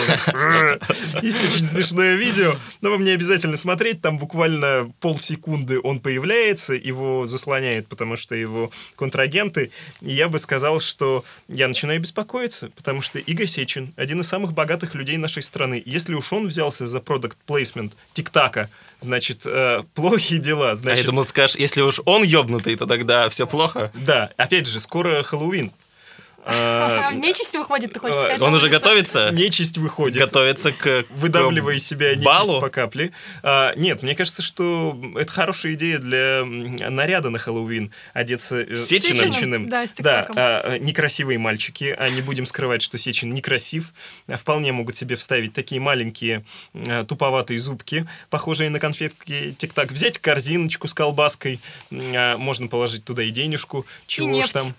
[1.21, 7.25] Есть очень смешное видео, но вам не обязательно смотреть, там буквально полсекунды он появляется, его
[7.25, 13.19] заслоняет, потому что его контрагенты, и я бы сказал, что я начинаю беспокоиться, потому что
[13.19, 15.81] Игорь Сечин один из самых богатых людей нашей страны.
[15.85, 18.69] Если уж он взялся за продукт плейсмент ТикТака,
[19.01, 21.05] значит, э, плохие дела, А я значит...
[21.05, 23.91] думал, скажешь, если уж он ёбнутый, то тогда все плохо.
[23.93, 25.71] Да, опять же, скоро Хэллоуин.
[26.47, 28.41] А, Нечисть выходит, ты хочешь а, сказать?
[28.41, 29.31] Он уже готовится?
[29.31, 30.21] нечисть выходит.
[30.21, 32.61] Готовится к выдавливая себя нечисть балу?
[32.61, 33.11] по капле.
[33.41, 37.91] А, нет, мне кажется, что это хорошая идея для наряда на Хэллоуин.
[38.13, 38.77] Одеться э?
[38.77, 39.69] Сечиным.
[39.69, 43.93] Да, а, некрасивые мальчики, а не будем скрывать, что Сечин некрасив,
[44.27, 46.45] а, вполне могут себе вставить такие маленькие
[47.07, 49.91] туповатые зубки, похожие на конфетки тик-так.
[49.91, 54.75] Взять корзиночку с колбаской, можно положить туда и денежку, чего уж там.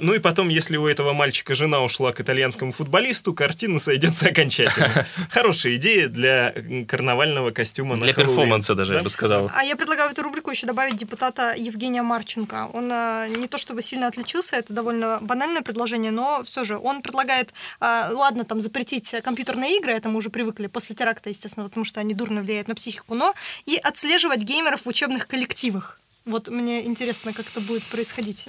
[0.00, 5.06] Ну и потом, если у этого мальчика жена ушла к итальянскому футболисту, картина сойдется окончательно.
[5.30, 6.54] Хорошая идея для
[6.86, 8.36] карнавального костюма на Для Хэллоуин.
[8.36, 9.04] перформанса даже, я Да?
[9.04, 9.50] бы сказал.
[9.54, 12.70] А я предлагаю в эту рубрику еще добавить депутата Евгения Марченко.
[12.72, 17.02] Он а, не то чтобы сильно отличился, это довольно банальное предложение, но все же он
[17.02, 21.84] предлагает, а, ладно, там запретить компьютерные игры, это мы уже привыкли после теракта, естественно, потому
[21.84, 23.34] что они дурно влияют на психику, но
[23.66, 26.00] и отслеживать геймеров в учебных коллективах.
[26.28, 28.44] Вот мне интересно, как это будет происходить.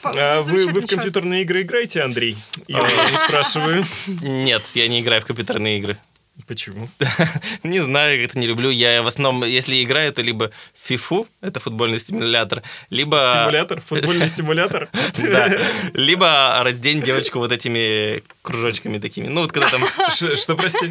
[0.00, 0.90] По- а вы, вы в человек.
[0.90, 2.36] компьютерные игры играете, Андрей?
[2.68, 2.78] Я
[3.10, 3.84] не спрашиваю.
[4.06, 5.98] Нет, я не играю в компьютерные игры.
[6.46, 6.88] Почему?
[7.62, 8.70] Не знаю, как-то не люблю.
[8.70, 10.50] Я в основном, если играю, то либо
[10.80, 13.18] фифу, это футбольный стимулятор, либо...
[13.18, 13.80] Стимулятор?
[13.86, 14.88] Футбольный стимулятор?
[15.18, 15.48] Да.
[15.94, 19.28] Либо раздень девочку вот этими кружочками такими.
[19.28, 19.82] Ну, вот когда там...
[20.10, 20.90] Что, прости?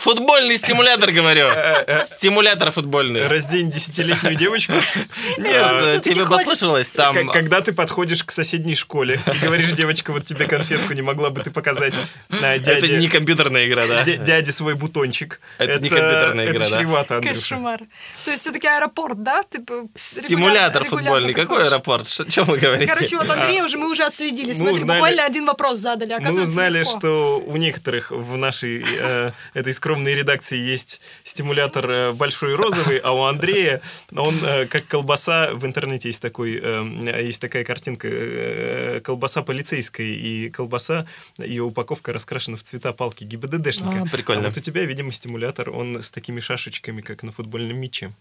[0.00, 1.50] Футбольный стимулятор, говорю.
[2.04, 3.26] Стимулятор футбольный.
[3.26, 4.72] Раздень десятилетнюю девочку?
[5.38, 6.90] Нет, А, э, тебе послышалось?
[6.90, 7.14] Там...
[7.28, 11.30] К- Когда ты подходишь к соседней школе и говоришь, девочка, вот тебе конфетку, не могла
[11.30, 11.94] бы ты показать
[12.28, 12.96] на Это дяде...
[12.98, 14.04] не компьютерная игра, да?
[14.18, 15.40] Дя- дяде свой бутончик.
[15.58, 16.78] Это не компьютерная игра, да?
[16.78, 17.20] чревато.
[17.20, 17.80] Кошмар.
[18.24, 19.42] То есть все-таки аэропорт, да?
[19.94, 21.34] Стимулятор футбольный.
[21.34, 22.06] Какой аэропорт?
[22.06, 22.92] Что- О чем вы говорите?
[22.92, 24.48] Короче, вот Андрея уже мы уже отследили.
[24.48, 26.16] Мы Смотри, буквально один вопрос задали.
[26.20, 32.54] Мы узнали, что у некоторых в нашей э, этой скромной редакции есть стимулятор э, большой
[32.54, 33.80] розовый, а у Андрея
[34.14, 36.54] он э, как колбаса в интернете есть такой
[37.24, 38.08] есть такая картинка
[39.04, 41.06] колбаса полицейская и колбаса
[41.38, 43.93] ее упаковка раскрашена в цвета палки ГИБДДшника.
[44.02, 44.42] А, прикольно.
[44.42, 48.12] А вот у тебя, видимо, стимулятор он с такими шашечками, как на футбольном мяче.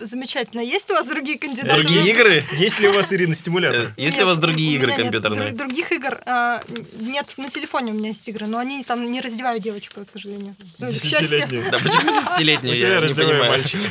[0.00, 0.60] Замечательно.
[0.60, 1.82] Есть у вас другие кандидаты?
[1.82, 2.44] Другие игры?
[2.52, 3.92] Есть ли у вас, Ирина, стимулятор?
[3.96, 5.50] Э, Есть ли у вас другие игры компьютерные?
[5.50, 6.62] дру- других игр а,
[6.98, 7.26] нет.
[7.36, 10.56] На телефоне у меня есть игры, но они там не раздевают девочку, к сожалению.
[10.78, 10.90] Ну.
[10.90, 11.70] Десятилетнюю.
[11.70, 13.50] Да почему тебя Я не раздеваю понимаю.
[13.50, 13.84] мальчика.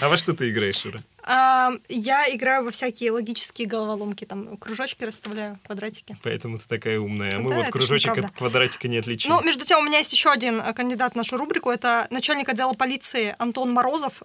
[0.00, 1.00] А во что ты играешь, Ира?
[1.30, 6.16] А, я играю во всякие логические головоломки, там кружочки расставляю, квадратики.
[6.22, 7.36] Поэтому ты такая умная.
[7.36, 9.30] А мы вот кружочек от квадратика не отличим.
[9.30, 11.70] Ну, между тем, у меня есть еще один а, кандидат в нашу рубрику.
[11.70, 14.22] Это начальник отдела полиции Антон Морозов.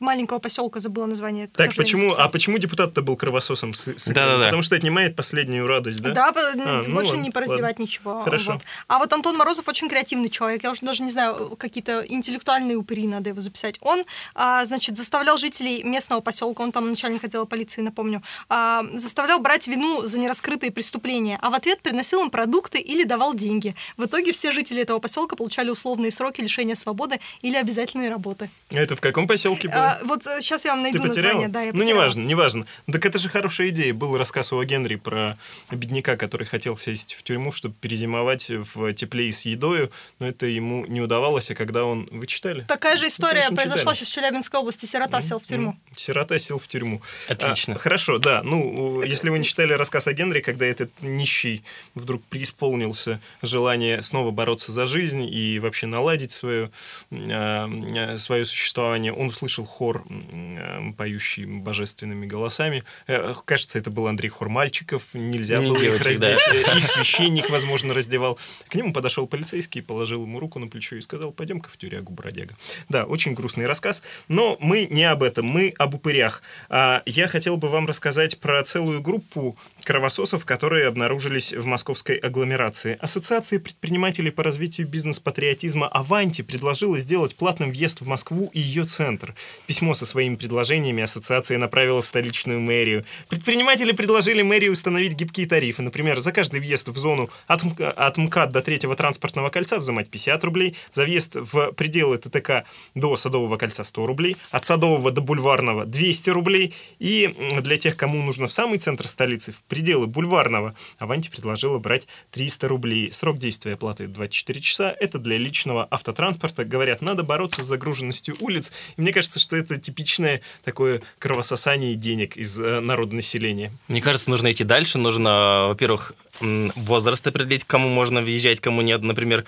[0.00, 1.48] А, маленького поселка забыла название.
[1.48, 2.32] Так, почему, а записать.
[2.32, 4.44] почему депутат-то был кровососом с, с Да-да-да.
[4.46, 6.10] Потому что отнимает последнюю радость, да?
[6.12, 7.82] Да, А, ну больше ладно, не пораздевать ладно.
[7.82, 8.22] ничего.
[8.22, 8.52] Хорошо.
[8.54, 8.62] Вот.
[8.88, 10.62] А вот Антон Морозов очень креативный человек.
[10.62, 13.76] Я уже даже не знаю, какие-то интеллектуальные упыри надо его записать.
[13.80, 19.38] Он, а, значит, заставлял жителей местного поселка, он там начальник отдела полиции, напомню, а, заставлял
[19.40, 23.74] брать вину за нераскрытые преступления, а в ответ приносил им продукты или давал деньги.
[23.96, 28.50] В итоге все жители этого поселка получали условные сроки лишения свободы или обязательные работы.
[28.70, 29.81] Это в каком поселке было?
[29.82, 31.26] А, вот сейчас я вам найду Ты потеряла?
[31.34, 31.48] название.
[31.48, 32.66] Да, я ну, неважно, неважно.
[32.86, 33.92] Ну, Так это же хорошая идея.
[33.94, 35.36] Был рассказ у Генри про
[35.70, 40.46] бедняка, который хотел сесть в тюрьму, чтобы перезимовать в тепле и с едою, но это
[40.46, 42.08] ему не удавалось, а когда он...
[42.10, 42.64] Вы читали?
[42.68, 43.96] Такая же Ну, история конечно, произошла читали.
[43.96, 44.86] сейчас в Челябинской области.
[44.86, 45.70] Сирота сел в тюрьму.
[45.70, 47.02] М, Сирота сел в тюрьму.
[47.28, 47.74] Отлично.
[47.74, 48.42] А, хорошо, да.
[48.42, 51.62] Ну, если вы не читали рассказ о Генри, когда этот нищий
[51.94, 56.70] вдруг преисполнился желание снова бороться за жизнь и вообще наладить свое,
[57.10, 62.82] э, свое существование, он услышал хор, м, э, поющий божественными голосами.
[63.06, 65.02] Э, Кажется, это был Андрей Хор мальчиков.
[65.14, 66.34] Нельзя Не было их девочек, да.
[66.34, 66.66] раздеть.
[66.66, 68.38] Э, Их священник, возможно, раздевал.
[68.68, 72.56] К нему подошел полицейский, положил ему руку на плечо и сказал, пойдем-ка в тюрягу, бродяга.
[72.88, 76.42] Да, очень грустный рассказ, но мы не об этом, мы об упырях.
[76.68, 82.96] А, Я хотел бы вам рассказать про целую группу кровососов, которые обнаружились в московской агломерации.
[83.00, 89.34] Ассоциация предпринимателей по развитию бизнес-патриотизма «Аванти» предложила сделать платным въезд в Москву и ее центр.
[89.66, 93.04] Письмо со своими предложениями ассоциация направила в столичную мэрию.
[93.28, 95.82] Предприниматели предложили мэрии установить гибкие тарифы.
[95.82, 100.10] Например, за каждый въезд в зону от, М- от МКАД до третьего транспортного кольца взимать
[100.10, 105.20] 50 рублей, за въезд в пределы ТТК до Садового кольца 100 рублей, от Садового до
[105.20, 110.74] Бульварного 200 рублей, и для тех, кому нужно в самый центр столицы, в пределы Бульварного,
[110.98, 113.12] Аванти предложила брать 300 рублей.
[113.12, 114.96] Срок действия оплаты 24 часа.
[115.00, 116.64] Это для личного автотранспорта.
[116.64, 118.72] Говорят, надо бороться с загруженностью улиц.
[118.96, 123.72] И мне кажется, что это типичное такое кровососание денег из э, народонаселения.
[123.88, 124.98] Мне кажется, нужно идти дальше.
[124.98, 129.02] Нужно, во-первых, возраст определить, кому можно въезжать, кому нет.
[129.02, 129.44] Например,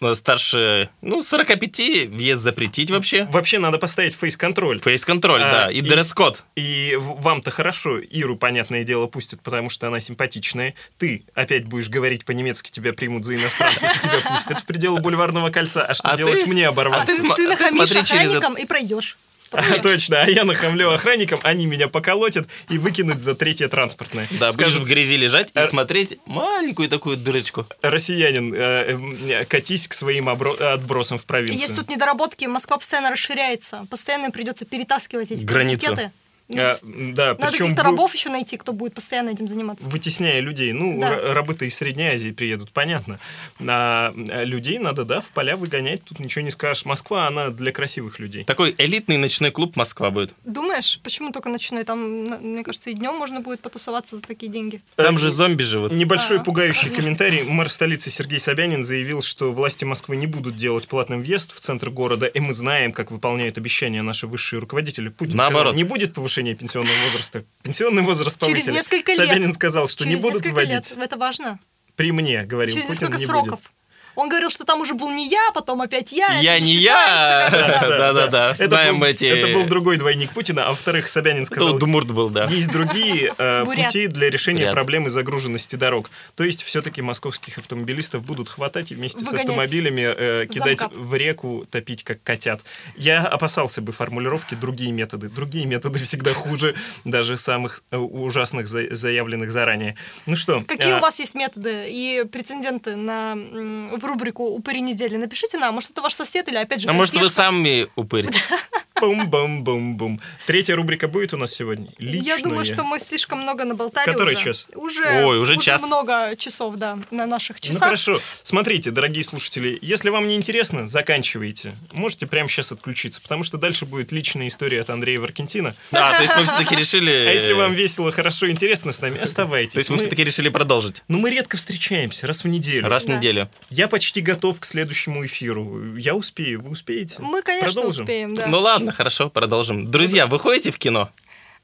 [0.00, 3.24] э, старше, ну, 45 въезд запретить вообще.
[3.24, 4.80] Вообще надо поставить фейс-контроль.
[4.80, 6.44] Фейс-контроль, А, да, и и- дресс-код.
[6.56, 10.74] И вам-то хорошо, Иру, понятное дело, пустят, потому что она симпатичная.
[10.98, 15.50] Ты опять будешь говорить по-немецки, тебя примут за иностранца, и тебя пустят в пределы бульварного
[15.50, 15.84] кольца.
[15.84, 17.06] А что А делать мне, А оборванцу?
[17.06, 19.18] ты, сма- ты нахамишь смотри через охранникам и пройдешь.
[19.52, 24.26] А, точно, а я нахамлю охранникам, они меня поколотят и выкинут за третье транспортное.
[24.32, 27.66] Да, будешь Скажут, в грязи лежать и э, смотреть маленькую такую дырочку.
[27.82, 31.60] россиянин, э, э, катись к своим отбросам в провинцию.
[31.60, 35.86] Есть тут недоработки, Москва постоянно расширяется, постоянно придется перетаскивать эти Границу.
[35.86, 36.12] турникеты.
[36.50, 39.86] Ну, А, да, Надо причем каких-то вы- рабов еще найти, кто будет постоянно этим заниматься.
[39.88, 40.72] вытесняя людей.
[40.72, 41.10] Ну, Да.
[41.12, 43.18] ра- рабы-то из Средней Азии приедут, понятно.
[43.60, 46.84] А а людей надо, да, в поля выгонять, тут ничего не скажешь.
[46.86, 48.44] Москва, она для красивых людей.
[48.44, 50.32] Такой элитный ночной клуб Москва будет.
[50.44, 51.84] Думаешь, почему только ночной?
[51.84, 54.80] Там, мне кажется, и днем можно будет потусоваться за такие деньги.
[54.96, 55.92] Там Э, же зомби живут.
[55.92, 57.02] Небольшой А, пугающий возможно.
[57.02, 57.42] комментарий.
[57.42, 61.90] Мэр столицы Сергей Собянин заявил, что власти Москвы не будут делать платным въезд в центр
[61.90, 65.08] города, и мы знаем, как выполняют обещания наши высшие руководители.
[65.08, 65.60] Путин Наоборот.
[65.68, 67.44] сказал, не будет повышения пенсионного возраста.
[67.62, 68.74] Пенсионный возраст Через повысили.
[68.74, 69.20] несколько лет.
[69.28, 70.72] Собянин сказал, что Через не будут вводить.
[70.72, 70.94] лет.
[70.98, 71.58] Это важно.
[71.96, 73.60] При мне, говорил Через Путин, несколько не сроков.
[73.60, 73.70] будет.
[74.14, 76.40] Он говорил, что там уже был не я, потом опять я.
[76.40, 77.48] Я это не я!
[77.50, 79.26] Да-да-да, Это знаем эти...
[79.26, 82.44] это был другой двойник Путина, а во-вторых, Собянин Это сказал, Удмурт был, да.
[82.44, 86.10] есть другие э, пути для решения проблемы загруженности дорог.
[86.34, 91.66] То есть все-таки московских автомобилистов будут хватать и вместе с автомобилями э, кидать в реку,
[91.70, 92.60] топить как котят.
[92.96, 95.28] Я опасался бы формулировки «другие методы».
[95.28, 99.96] Другие методы всегда хуже даже самых э, ужасных, за- заявленных заранее.
[100.26, 100.62] Ну что?
[100.66, 105.16] Какие а, у вас есть методы и прецеденты на, в рубрику «Упыри недели»?
[105.16, 108.28] Напишите нам, может, это ваш сосед или, опять же, А может, вы сами упырь?
[109.00, 110.20] Бум-бум-бум-бум.
[110.46, 111.88] Третья рубрика будет у нас сегодня?
[111.98, 114.44] Я думаю, что мы слишком много наболтали Который уже.
[114.44, 114.66] час?
[114.74, 115.82] Уже, Ой, уже час.
[115.82, 117.82] много часов, да, на наших Ну часах.
[117.84, 118.20] хорошо.
[118.42, 121.74] Смотрите, дорогие слушатели, если вам не интересно, заканчивайте.
[121.92, 125.74] Можете прямо сейчас отключиться, потому что дальше будет личная история от Андрея Варкентина.
[125.90, 127.10] Да, то есть мы все-таки решили...
[127.10, 129.72] А если вам весело, хорошо, интересно с нами, оставайтесь.
[129.74, 131.02] То есть мы все-таки решили продолжить.
[131.08, 132.88] Ну, мы редко встречаемся, раз в неделю.
[132.88, 133.48] Раз в неделю.
[133.70, 135.96] Я почти готов к следующему эфиру.
[135.96, 137.16] Я успею, вы успеете?
[137.20, 138.46] Мы, конечно, успеем, да.
[138.46, 139.90] Ну ладно, хорошо, продолжим.
[139.90, 141.10] Друзья, вы ходите в кино?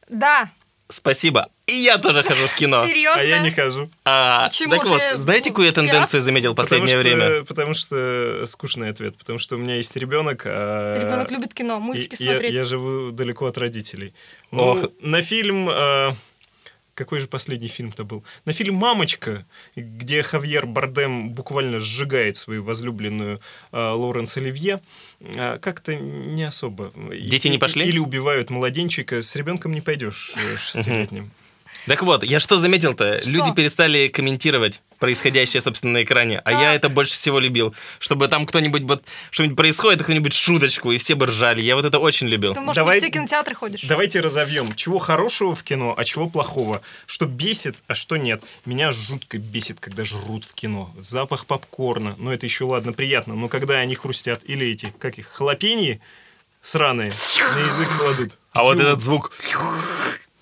[0.08, 0.50] Да,
[0.88, 1.48] Спасибо.
[1.66, 2.86] И я тоже хожу в кино.
[2.86, 3.20] серьезно.
[3.20, 3.88] А я не хожу.
[4.04, 7.44] А, Почему так вот, знаете, какую я тенденцию заметил в последнее потому что, время?
[7.46, 9.16] Потому что скучный ответ.
[9.16, 10.42] Потому что у меня есть ребенок.
[10.44, 12.52] а- Ребенок любит кино, мультики и- я- смотреть.
[12.52, 14.12] Я, живу далеко от родителей.
[14.50, 14.90] Ну, Ох.
[15.00, 15.70] на фильм...
[15.70, 16.12] э,
[16.94, 18.24] какой же последний фильм-то был?
[18.44, 19.44] На фильм «Мамочка»,
[19.76, 23.40] где Хавьер Бардем буквально сжигает свою возлюбленную
[23.72, 24.80] э, Лоренс Оливье,
[25.20, 26.92] э, как-то не особо.
[27.12, 27.84] Дети И- не пошли?
[27.86, 29.22] Или убивают младенчика.
[29.22, 31.30] С ребенком не пойдешь э, шестилетним.
[31.86, 33.20] Так вот, я что заметил-то?
[33.20, 33.30] Что?
[33.30, 36.40] Люди перестали комментировать происходящее, собственно, на экране.
[36.44, 37.74] А я это больше всего любил.
[37.98, 41.60] Чтобы там кто-нибудь вот что-нибудь происходит, какую-нибудь шуточку, и все бы ржали.
[41.60, 42.54] Я вот это очень любил.
[42.54, 43.82] Ты, может, Давай- не в те кинотеатры ходишь?
[43.82, 46.80] Давайте разовьем, чего хорошего в кино, а чего плохого.
[47.06, 48.42] Что бесит, а что нет.
[48.64, 50.90] Меня жутко бесит, когда жрут в кино.
[50.98, 55.28] Запах попкорна, ну это еще ладно, приятно, но когда они хрустят, или эти, как их,
[55.28, 56.00] халапеньи
[56.62, 58.38] сраные на язык кладут.
[58.52, 59.32] А вот этот звук.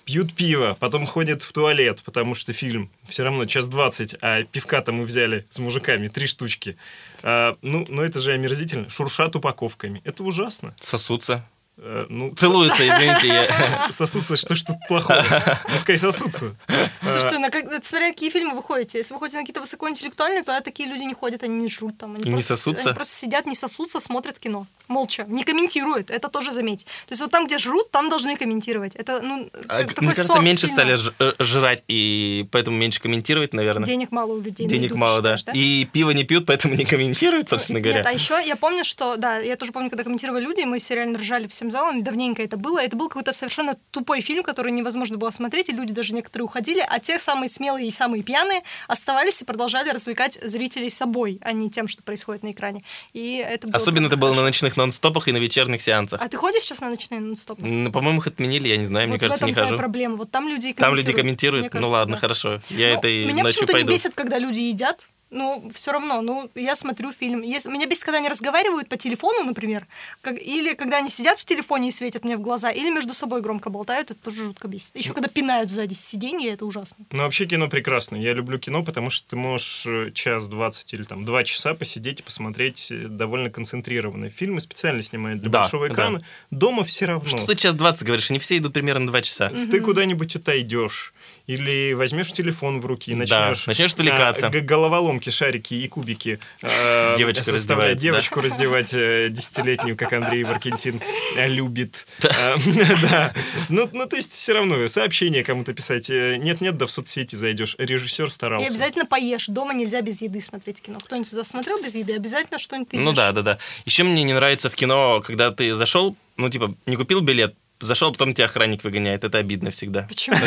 [0.05, 4.91] Пьют пиво, потом ходят в туалет, потому что фильм все равно час двадцать, а пивка-то
[4.91, 6.77] мы взяли с мужиками, три штучки.
[7.21, 8.89] А, ну, ну, это же омерзительно.
[8.89, 10.01] Шуршат упаковками.
[10.03, 10.75] Это ужасно.
[10.79, 11.47] Сосутся.
[11.77, 13.27] Э, ну, Целуются, извините.
[13.27, 15.25] я- сосутся, что ж тут плохого?
[15.71, 16.55] Пускай сосутся.
[17.01, 18.99] Слушайте, на как, это смотря какие фильмы вы ходите.
[18.99, 22.15] Если вы ходите на какие-то высокоинтеллектуальные, то такие люди не ходят, они не жрут там.
[22.15, 22.89] Они не просто, сосутся?
[22.89, 24.67] Они просто сидят, не сосутся, смотрят кино.
[24.87, 25.25] Молча.
[25.27, 26.09] Не комментируют.
[26.11, 26.83] Это тоже заметь.
[27.07, 28.95] То есть вот там, где жрут, там должны комментировать.
[28.95, 30.73] Это, ну, А, это такой Мне кажется, сорт меньше фильма.
[30.73, 33.85] стали ж- э, жрать, и поэтому меньше комментировать, наверное.
[33.87, 34.67] Денег мало у людей.
[34.67, 35.37] Денег еду, мало, да.
[35.37, 37.99] считаешь, И пиво не пьют, поэтому не комментируют, собственно говоря.
[37.99, 40.79] Нет, а еще я помню, что, да, я тоже помню, когда комментировали люди, и мы
[40.79, 42.79] все реально ржали всем залом, давненько это было.
[42.79, 46.83] Это был какой-то совершенно тупой фильм, который невозможно было смотреть, и люди даже некоторые уходили,
[46.85, 51.69] а те самые смелые и самые пьяные оставались и продолжали развлекать зрителей собой, а не
[51.69, 52.83] тем, что происходит на экране.
[53.13, 54.47] И это было Особенно это правда было на хорошо.
[54.47, 56.21] ночных нон-стопах и на вечерних сеансах.
[56.21, 57.61] А ты ходишь сейчас на ночные нон-стоп?
[57.63, 59.77] М, По-моему, их отменили, я не знаю, мне вот кажется, в этом не хожу.
[59.77, 60.15] проблема.
[60.17, 61.65] Вот там люди и Там люди Мне комментируют.
[61.65, 62.19] Ну кажется, ладно, да.
[62.19, 62.59] хорошо.
[62.69, 65.05] Я Ну, этой меня ночью почему-то не бесит, когда люди едят.
[65.33, 67.41] Ну, все равно, ну, я смотрю фильм.
[67.41, 69.87] Если, меня бесит, когда они разговаривают по телефону, например,
[70.21, 73.41] как, или когда они сидят в телефоне и светят мне в глаза, или между собой
[73.41, 74.95] громко болтают, это тоже жутко бесит.
[74.95, 77.05] Еще когда пинают сзади сиденья, это ужасно.
[77.11, 78.15] Ну, вообще кино прекрасно.
[78.15, 82.19] Я люблю кино, потому что ты можешь э, час, двадцать или там два часа посидеть
[82.19, 84.59] и посмотреть э, довольно концентрированные фильмы.
[84.61, 85.93] Специально снимают для Да, большого да.
[85.93, 86.21] экрана.
[86.51, 87.27] Дома все равно.
[87.27, 88.29] Что ты час 20 говоришь?
[88.29, 89.49] Они все идут примерно 2 часа.
[89.49, 91.13] Ты куда-нибудь отойдешь.
[91.47, 93.67] Или возьмешь телефон в руки и Да, начнешь...
[93.67, 94.47] начнешь отвлекаться.
[94.47, 96.39] а, г- головоломки, шарики и кубики.
[96.61, 98.01] э, Девочка составлять, раздевается, да?
[98.01, 101.01] Девочку раздевать э, десятилетнюю, как Андрей Варкентин
[101.35, 102.07] э, любит.
[102.21, 102.55] Э,
[103.03, 103.33] Да.
[103.69, 106.09] Ну, ну, то есть все равно сообщение кому-то писать.
[106.09, 107.75] э, Нет-нет, да в соцсети зайдешь.
[107.77, 108.65] Режиссер И старался.
[108.67, 109.47] обязательно поешь.
[109.47, 110.99] Дома нельзя без еды смотреть кино.
[110.99, 112.13] Кто-нибудь сюда смотрел без еды?
[112.15, 113.57] Обязательно что-нибудь ты Ну да, да, да.
[113.85, 118.11] Еще мне не нравится в кино, когда ты зашел, ну типа, не купил билет, зашел,
[118.11, 119.23] потом тебя охранник выгоняет.
[119.23, 120.03] Это обидно всегда.
[120.03, 120.37] Почему?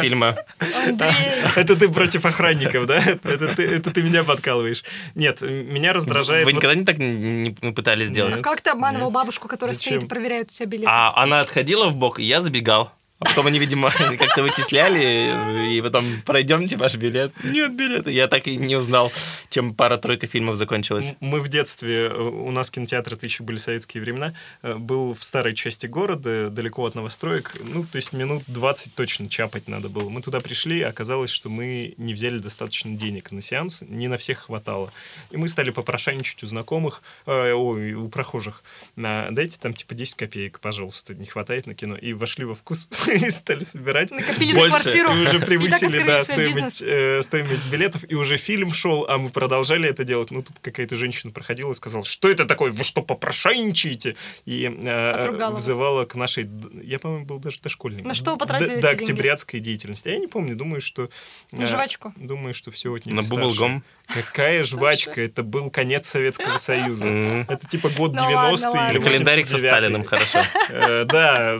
[0.00, 0.36] Фильма.
[0.86, 1.10] Андрей.
[1.56, 2.98] Это ты против охранников, да?
[2.98, 4.84] Это ты, это ты меня подкалываешь.
[5.14, 6.44] Нет, меня раздражает...
[6.44, 8.36] Вы никогда не так не пытались сделать?
[8.36, 8.44] Нет.
[8.44, 10.90] Как ты обманывал бабушку, которая стоит и проверяет у тебя билеты?
[10.90, 12.92] А она отходила в бок, и я забегал.
[13.20, 17.32] А потом они, видимо, как-то вычисляли, и потом пройдемте ваш билет.
[17.44, 18.10] Нет билета.
[18.10, 19.12] Я так и не узнал,
[19.50, 21.14] чем пара-тройка фильмов закончилась.
[21.20, 25.22] Мы в детстве, э, у нас кинотеатры, это еще были советские времена, э, был в
[25.22, 30.08] старой части города, далеко от новостроек, ну, то есть минут 20 точно чапать надо было.
[30.08, 34.38] Мы туда пришли, оказалось, что мы не взяли достаточно денег на сеанс, не на всех
[34.38, 34.92] хватало.
[35.30, 38.62] И мы стали попрошайничать у знакомых, э, ой, у прохожих,
[38.96, 41.96] на, дайте там типа 10 копеек, пожалуйста, не хватает на кино.
[41.96, 42.88] И вошли во вкус
[43.26, 44.10] и стали собирать.
[44.10, 44.74] Накопили больше.
[44.74, 45.10] на квартиру.
[45.14, 49.18] И уже И превысили, открыли да, стоимость, э, стоимость билетов, и уже фильм шел, а
[49.18, 50.30] мы продолжали это делать.
[50.30, 54.16] Ну, тут какая-то женщина проходила и сказала, что это такое, вы что, попрошайничаете?
[54.44, 55.62] И э, Отругала вас.
[55.62, 56.48] взывала к нашей,
[56.82, 58.08] я, по-моему, был даже дошкольником.
[58.08, 60.08] На что потратили Да, октябрятской деятельности.
[60.08, 61.08] А Я не помню, думаю, что...
[61.52, 62.12] На э, жвачку?
[62.16, 63.84] Думаю, что все от нее На бублгом?
[64.14, 65.20] Какая жвачка?
[65.20, 67.06] Это был конец Советского Союза.
[67.06, 68.92] Это типа год Ну ладно, 90 ладно.
[68.92, 69.68] или календарик со 89-й.
[69.68, 70.38] Сталиным, хорошо.
[70.70, 71.58] Э, Да,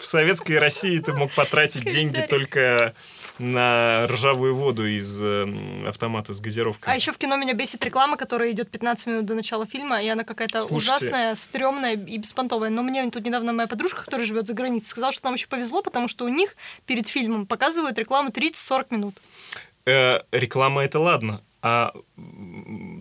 [0.00, 2.94] в советской России ты мог потратить деньги только
[3.38, 5.46] на ржавую воду из э,
[5.86, 6.92] автомата с газировкой.
[6.92, 10.08] А еще в кино меня бесит реклама, которая идет 15 минут до начала фильма, и
[10.08, 10.96] она какая-то Слушайте.
[10.96, 12.70] ужасная, стрёмная и беспонтовая.
[12.70, 15.82] Но мне тут недавно моя подружка, которая живет за границей, сказала, что нам еще повезло,
[15.82, 16.56] потому что у них
[16.86, 19.20] перед фильмом показывают рекламу 30-40 минут.
[19.86, 21.92] Э, реклама это ладно, а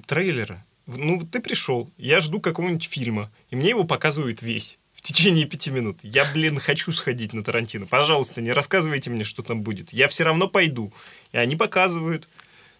[0.07, 0.63] трейлеры?
[0.87, 4.79] Ну, ты пришел, я жду какого-нибудь фильма, и мне его показывают весь.
[4.93, 5.99] В течение пяти минут.
[6.01, 7.85] Я, блин, хочу сходить на Тарантино.
[7.85, 9.93] Пожалуйста, не рассказывайте мне, что там будет.
[9.93, 10.91] Я все равно пойду.
[11.31, 12.27] И они показывают.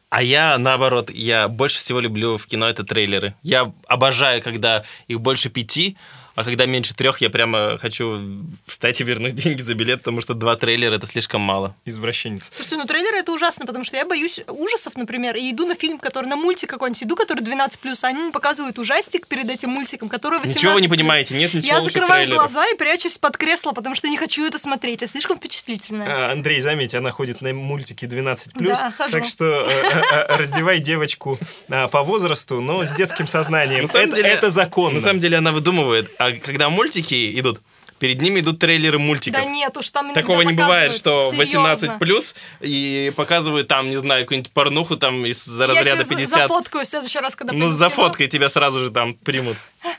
[0.09, 3.35] А я, наоборот, я больше всего люблю в кино это трейлеры.
[3.43, 5.97] Я обожаю, когда их больше пяти,
[6.37, 8.21] а когда меньше трех, я прямо хочу
[8.67, 11.75] встать и вернуть деньги за билет, потому что два трейлера это слишком мало.
[11.83, 12.49] Извращенец.
[12.51, 15.97] Слушайте, ну трейлеры это ужасно, потому что я боюсь ужасов, например, и иду на фильм,
[15.97, 20.09] который на мультик какой-нибудь иду, который 12+, а они мне показывают ужастик перед этим мультиком,
[20.09, 20.47] который 18+.
[20.49, 22.43] Ничего вы не понимаете, нет ничего Я лучше закрываю трейлеров.
[22.43, 26.27] глаза и прячусь под кресло, потому что не хочу это смотреть, я слишком впечатлительная.
[26.27, 28.49] А, Андрей, заметь, она ходит на мультики 12+.
[28.53, 29.11] Да, хожу.
[29.11, 33.85] Так что э, э, э, раздевай девочку а, по возрасту, но с детским сознанием.
[33.85, 34.99] На самом Это деле- это законно.
[34.99, 37.61] На самом деле она выдумывает, а когда мультики идут,
[37.99, 39.41] перед ними идут трейлеры мультиков.
[39.41, 41.61] Да нет уж, там Такого не бывает, что Серьезно.
[41.61, 46.37] 18 плюс и показывают там, не знаю, какую-нибудь порнуху там из Я разряда тебя 50.
[46.37, 49.57] зафоткаю в следующий раз, когда Ну, за фоткой тебя сразу же там примут.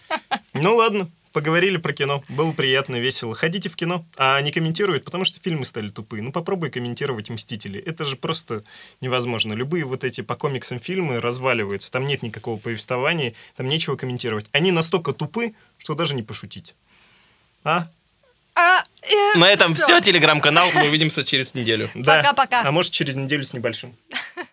[0.55, 2.23] Ну ладно, поговорили про кино.
[2.29, 3.35] Было приятно, весело.
[3.35, 6.23] Ходите в кино, а не комментируют, потому что фильмы стали тупые.
[6.23, 7.81] Ну попробуй комментировать «Мстители».
[7.81, 8.63] Это же просто
[9.01, 9.53] невозможно.
[9.53, 11.91] Любые вот эти по комиксам фильмы разваливаются.
[11.91, 14.47] Там нет никакого повествования, там нечего комментировать.
[14.53, 16.75] Они настолько тупы, что даже не пошутить.
[17.65, 17.89] А?
[18.55, 19.85] А, э, На этом всё.
[19.85, 20.69] все, телеграм-канал.
[20.75, 21.91] Мы увидимся через неделю.
[21.95, 22.17] Да.
[22.19, 22.63] Пока-пока.
[22.63, 23.95] А может через неделю с небольшим.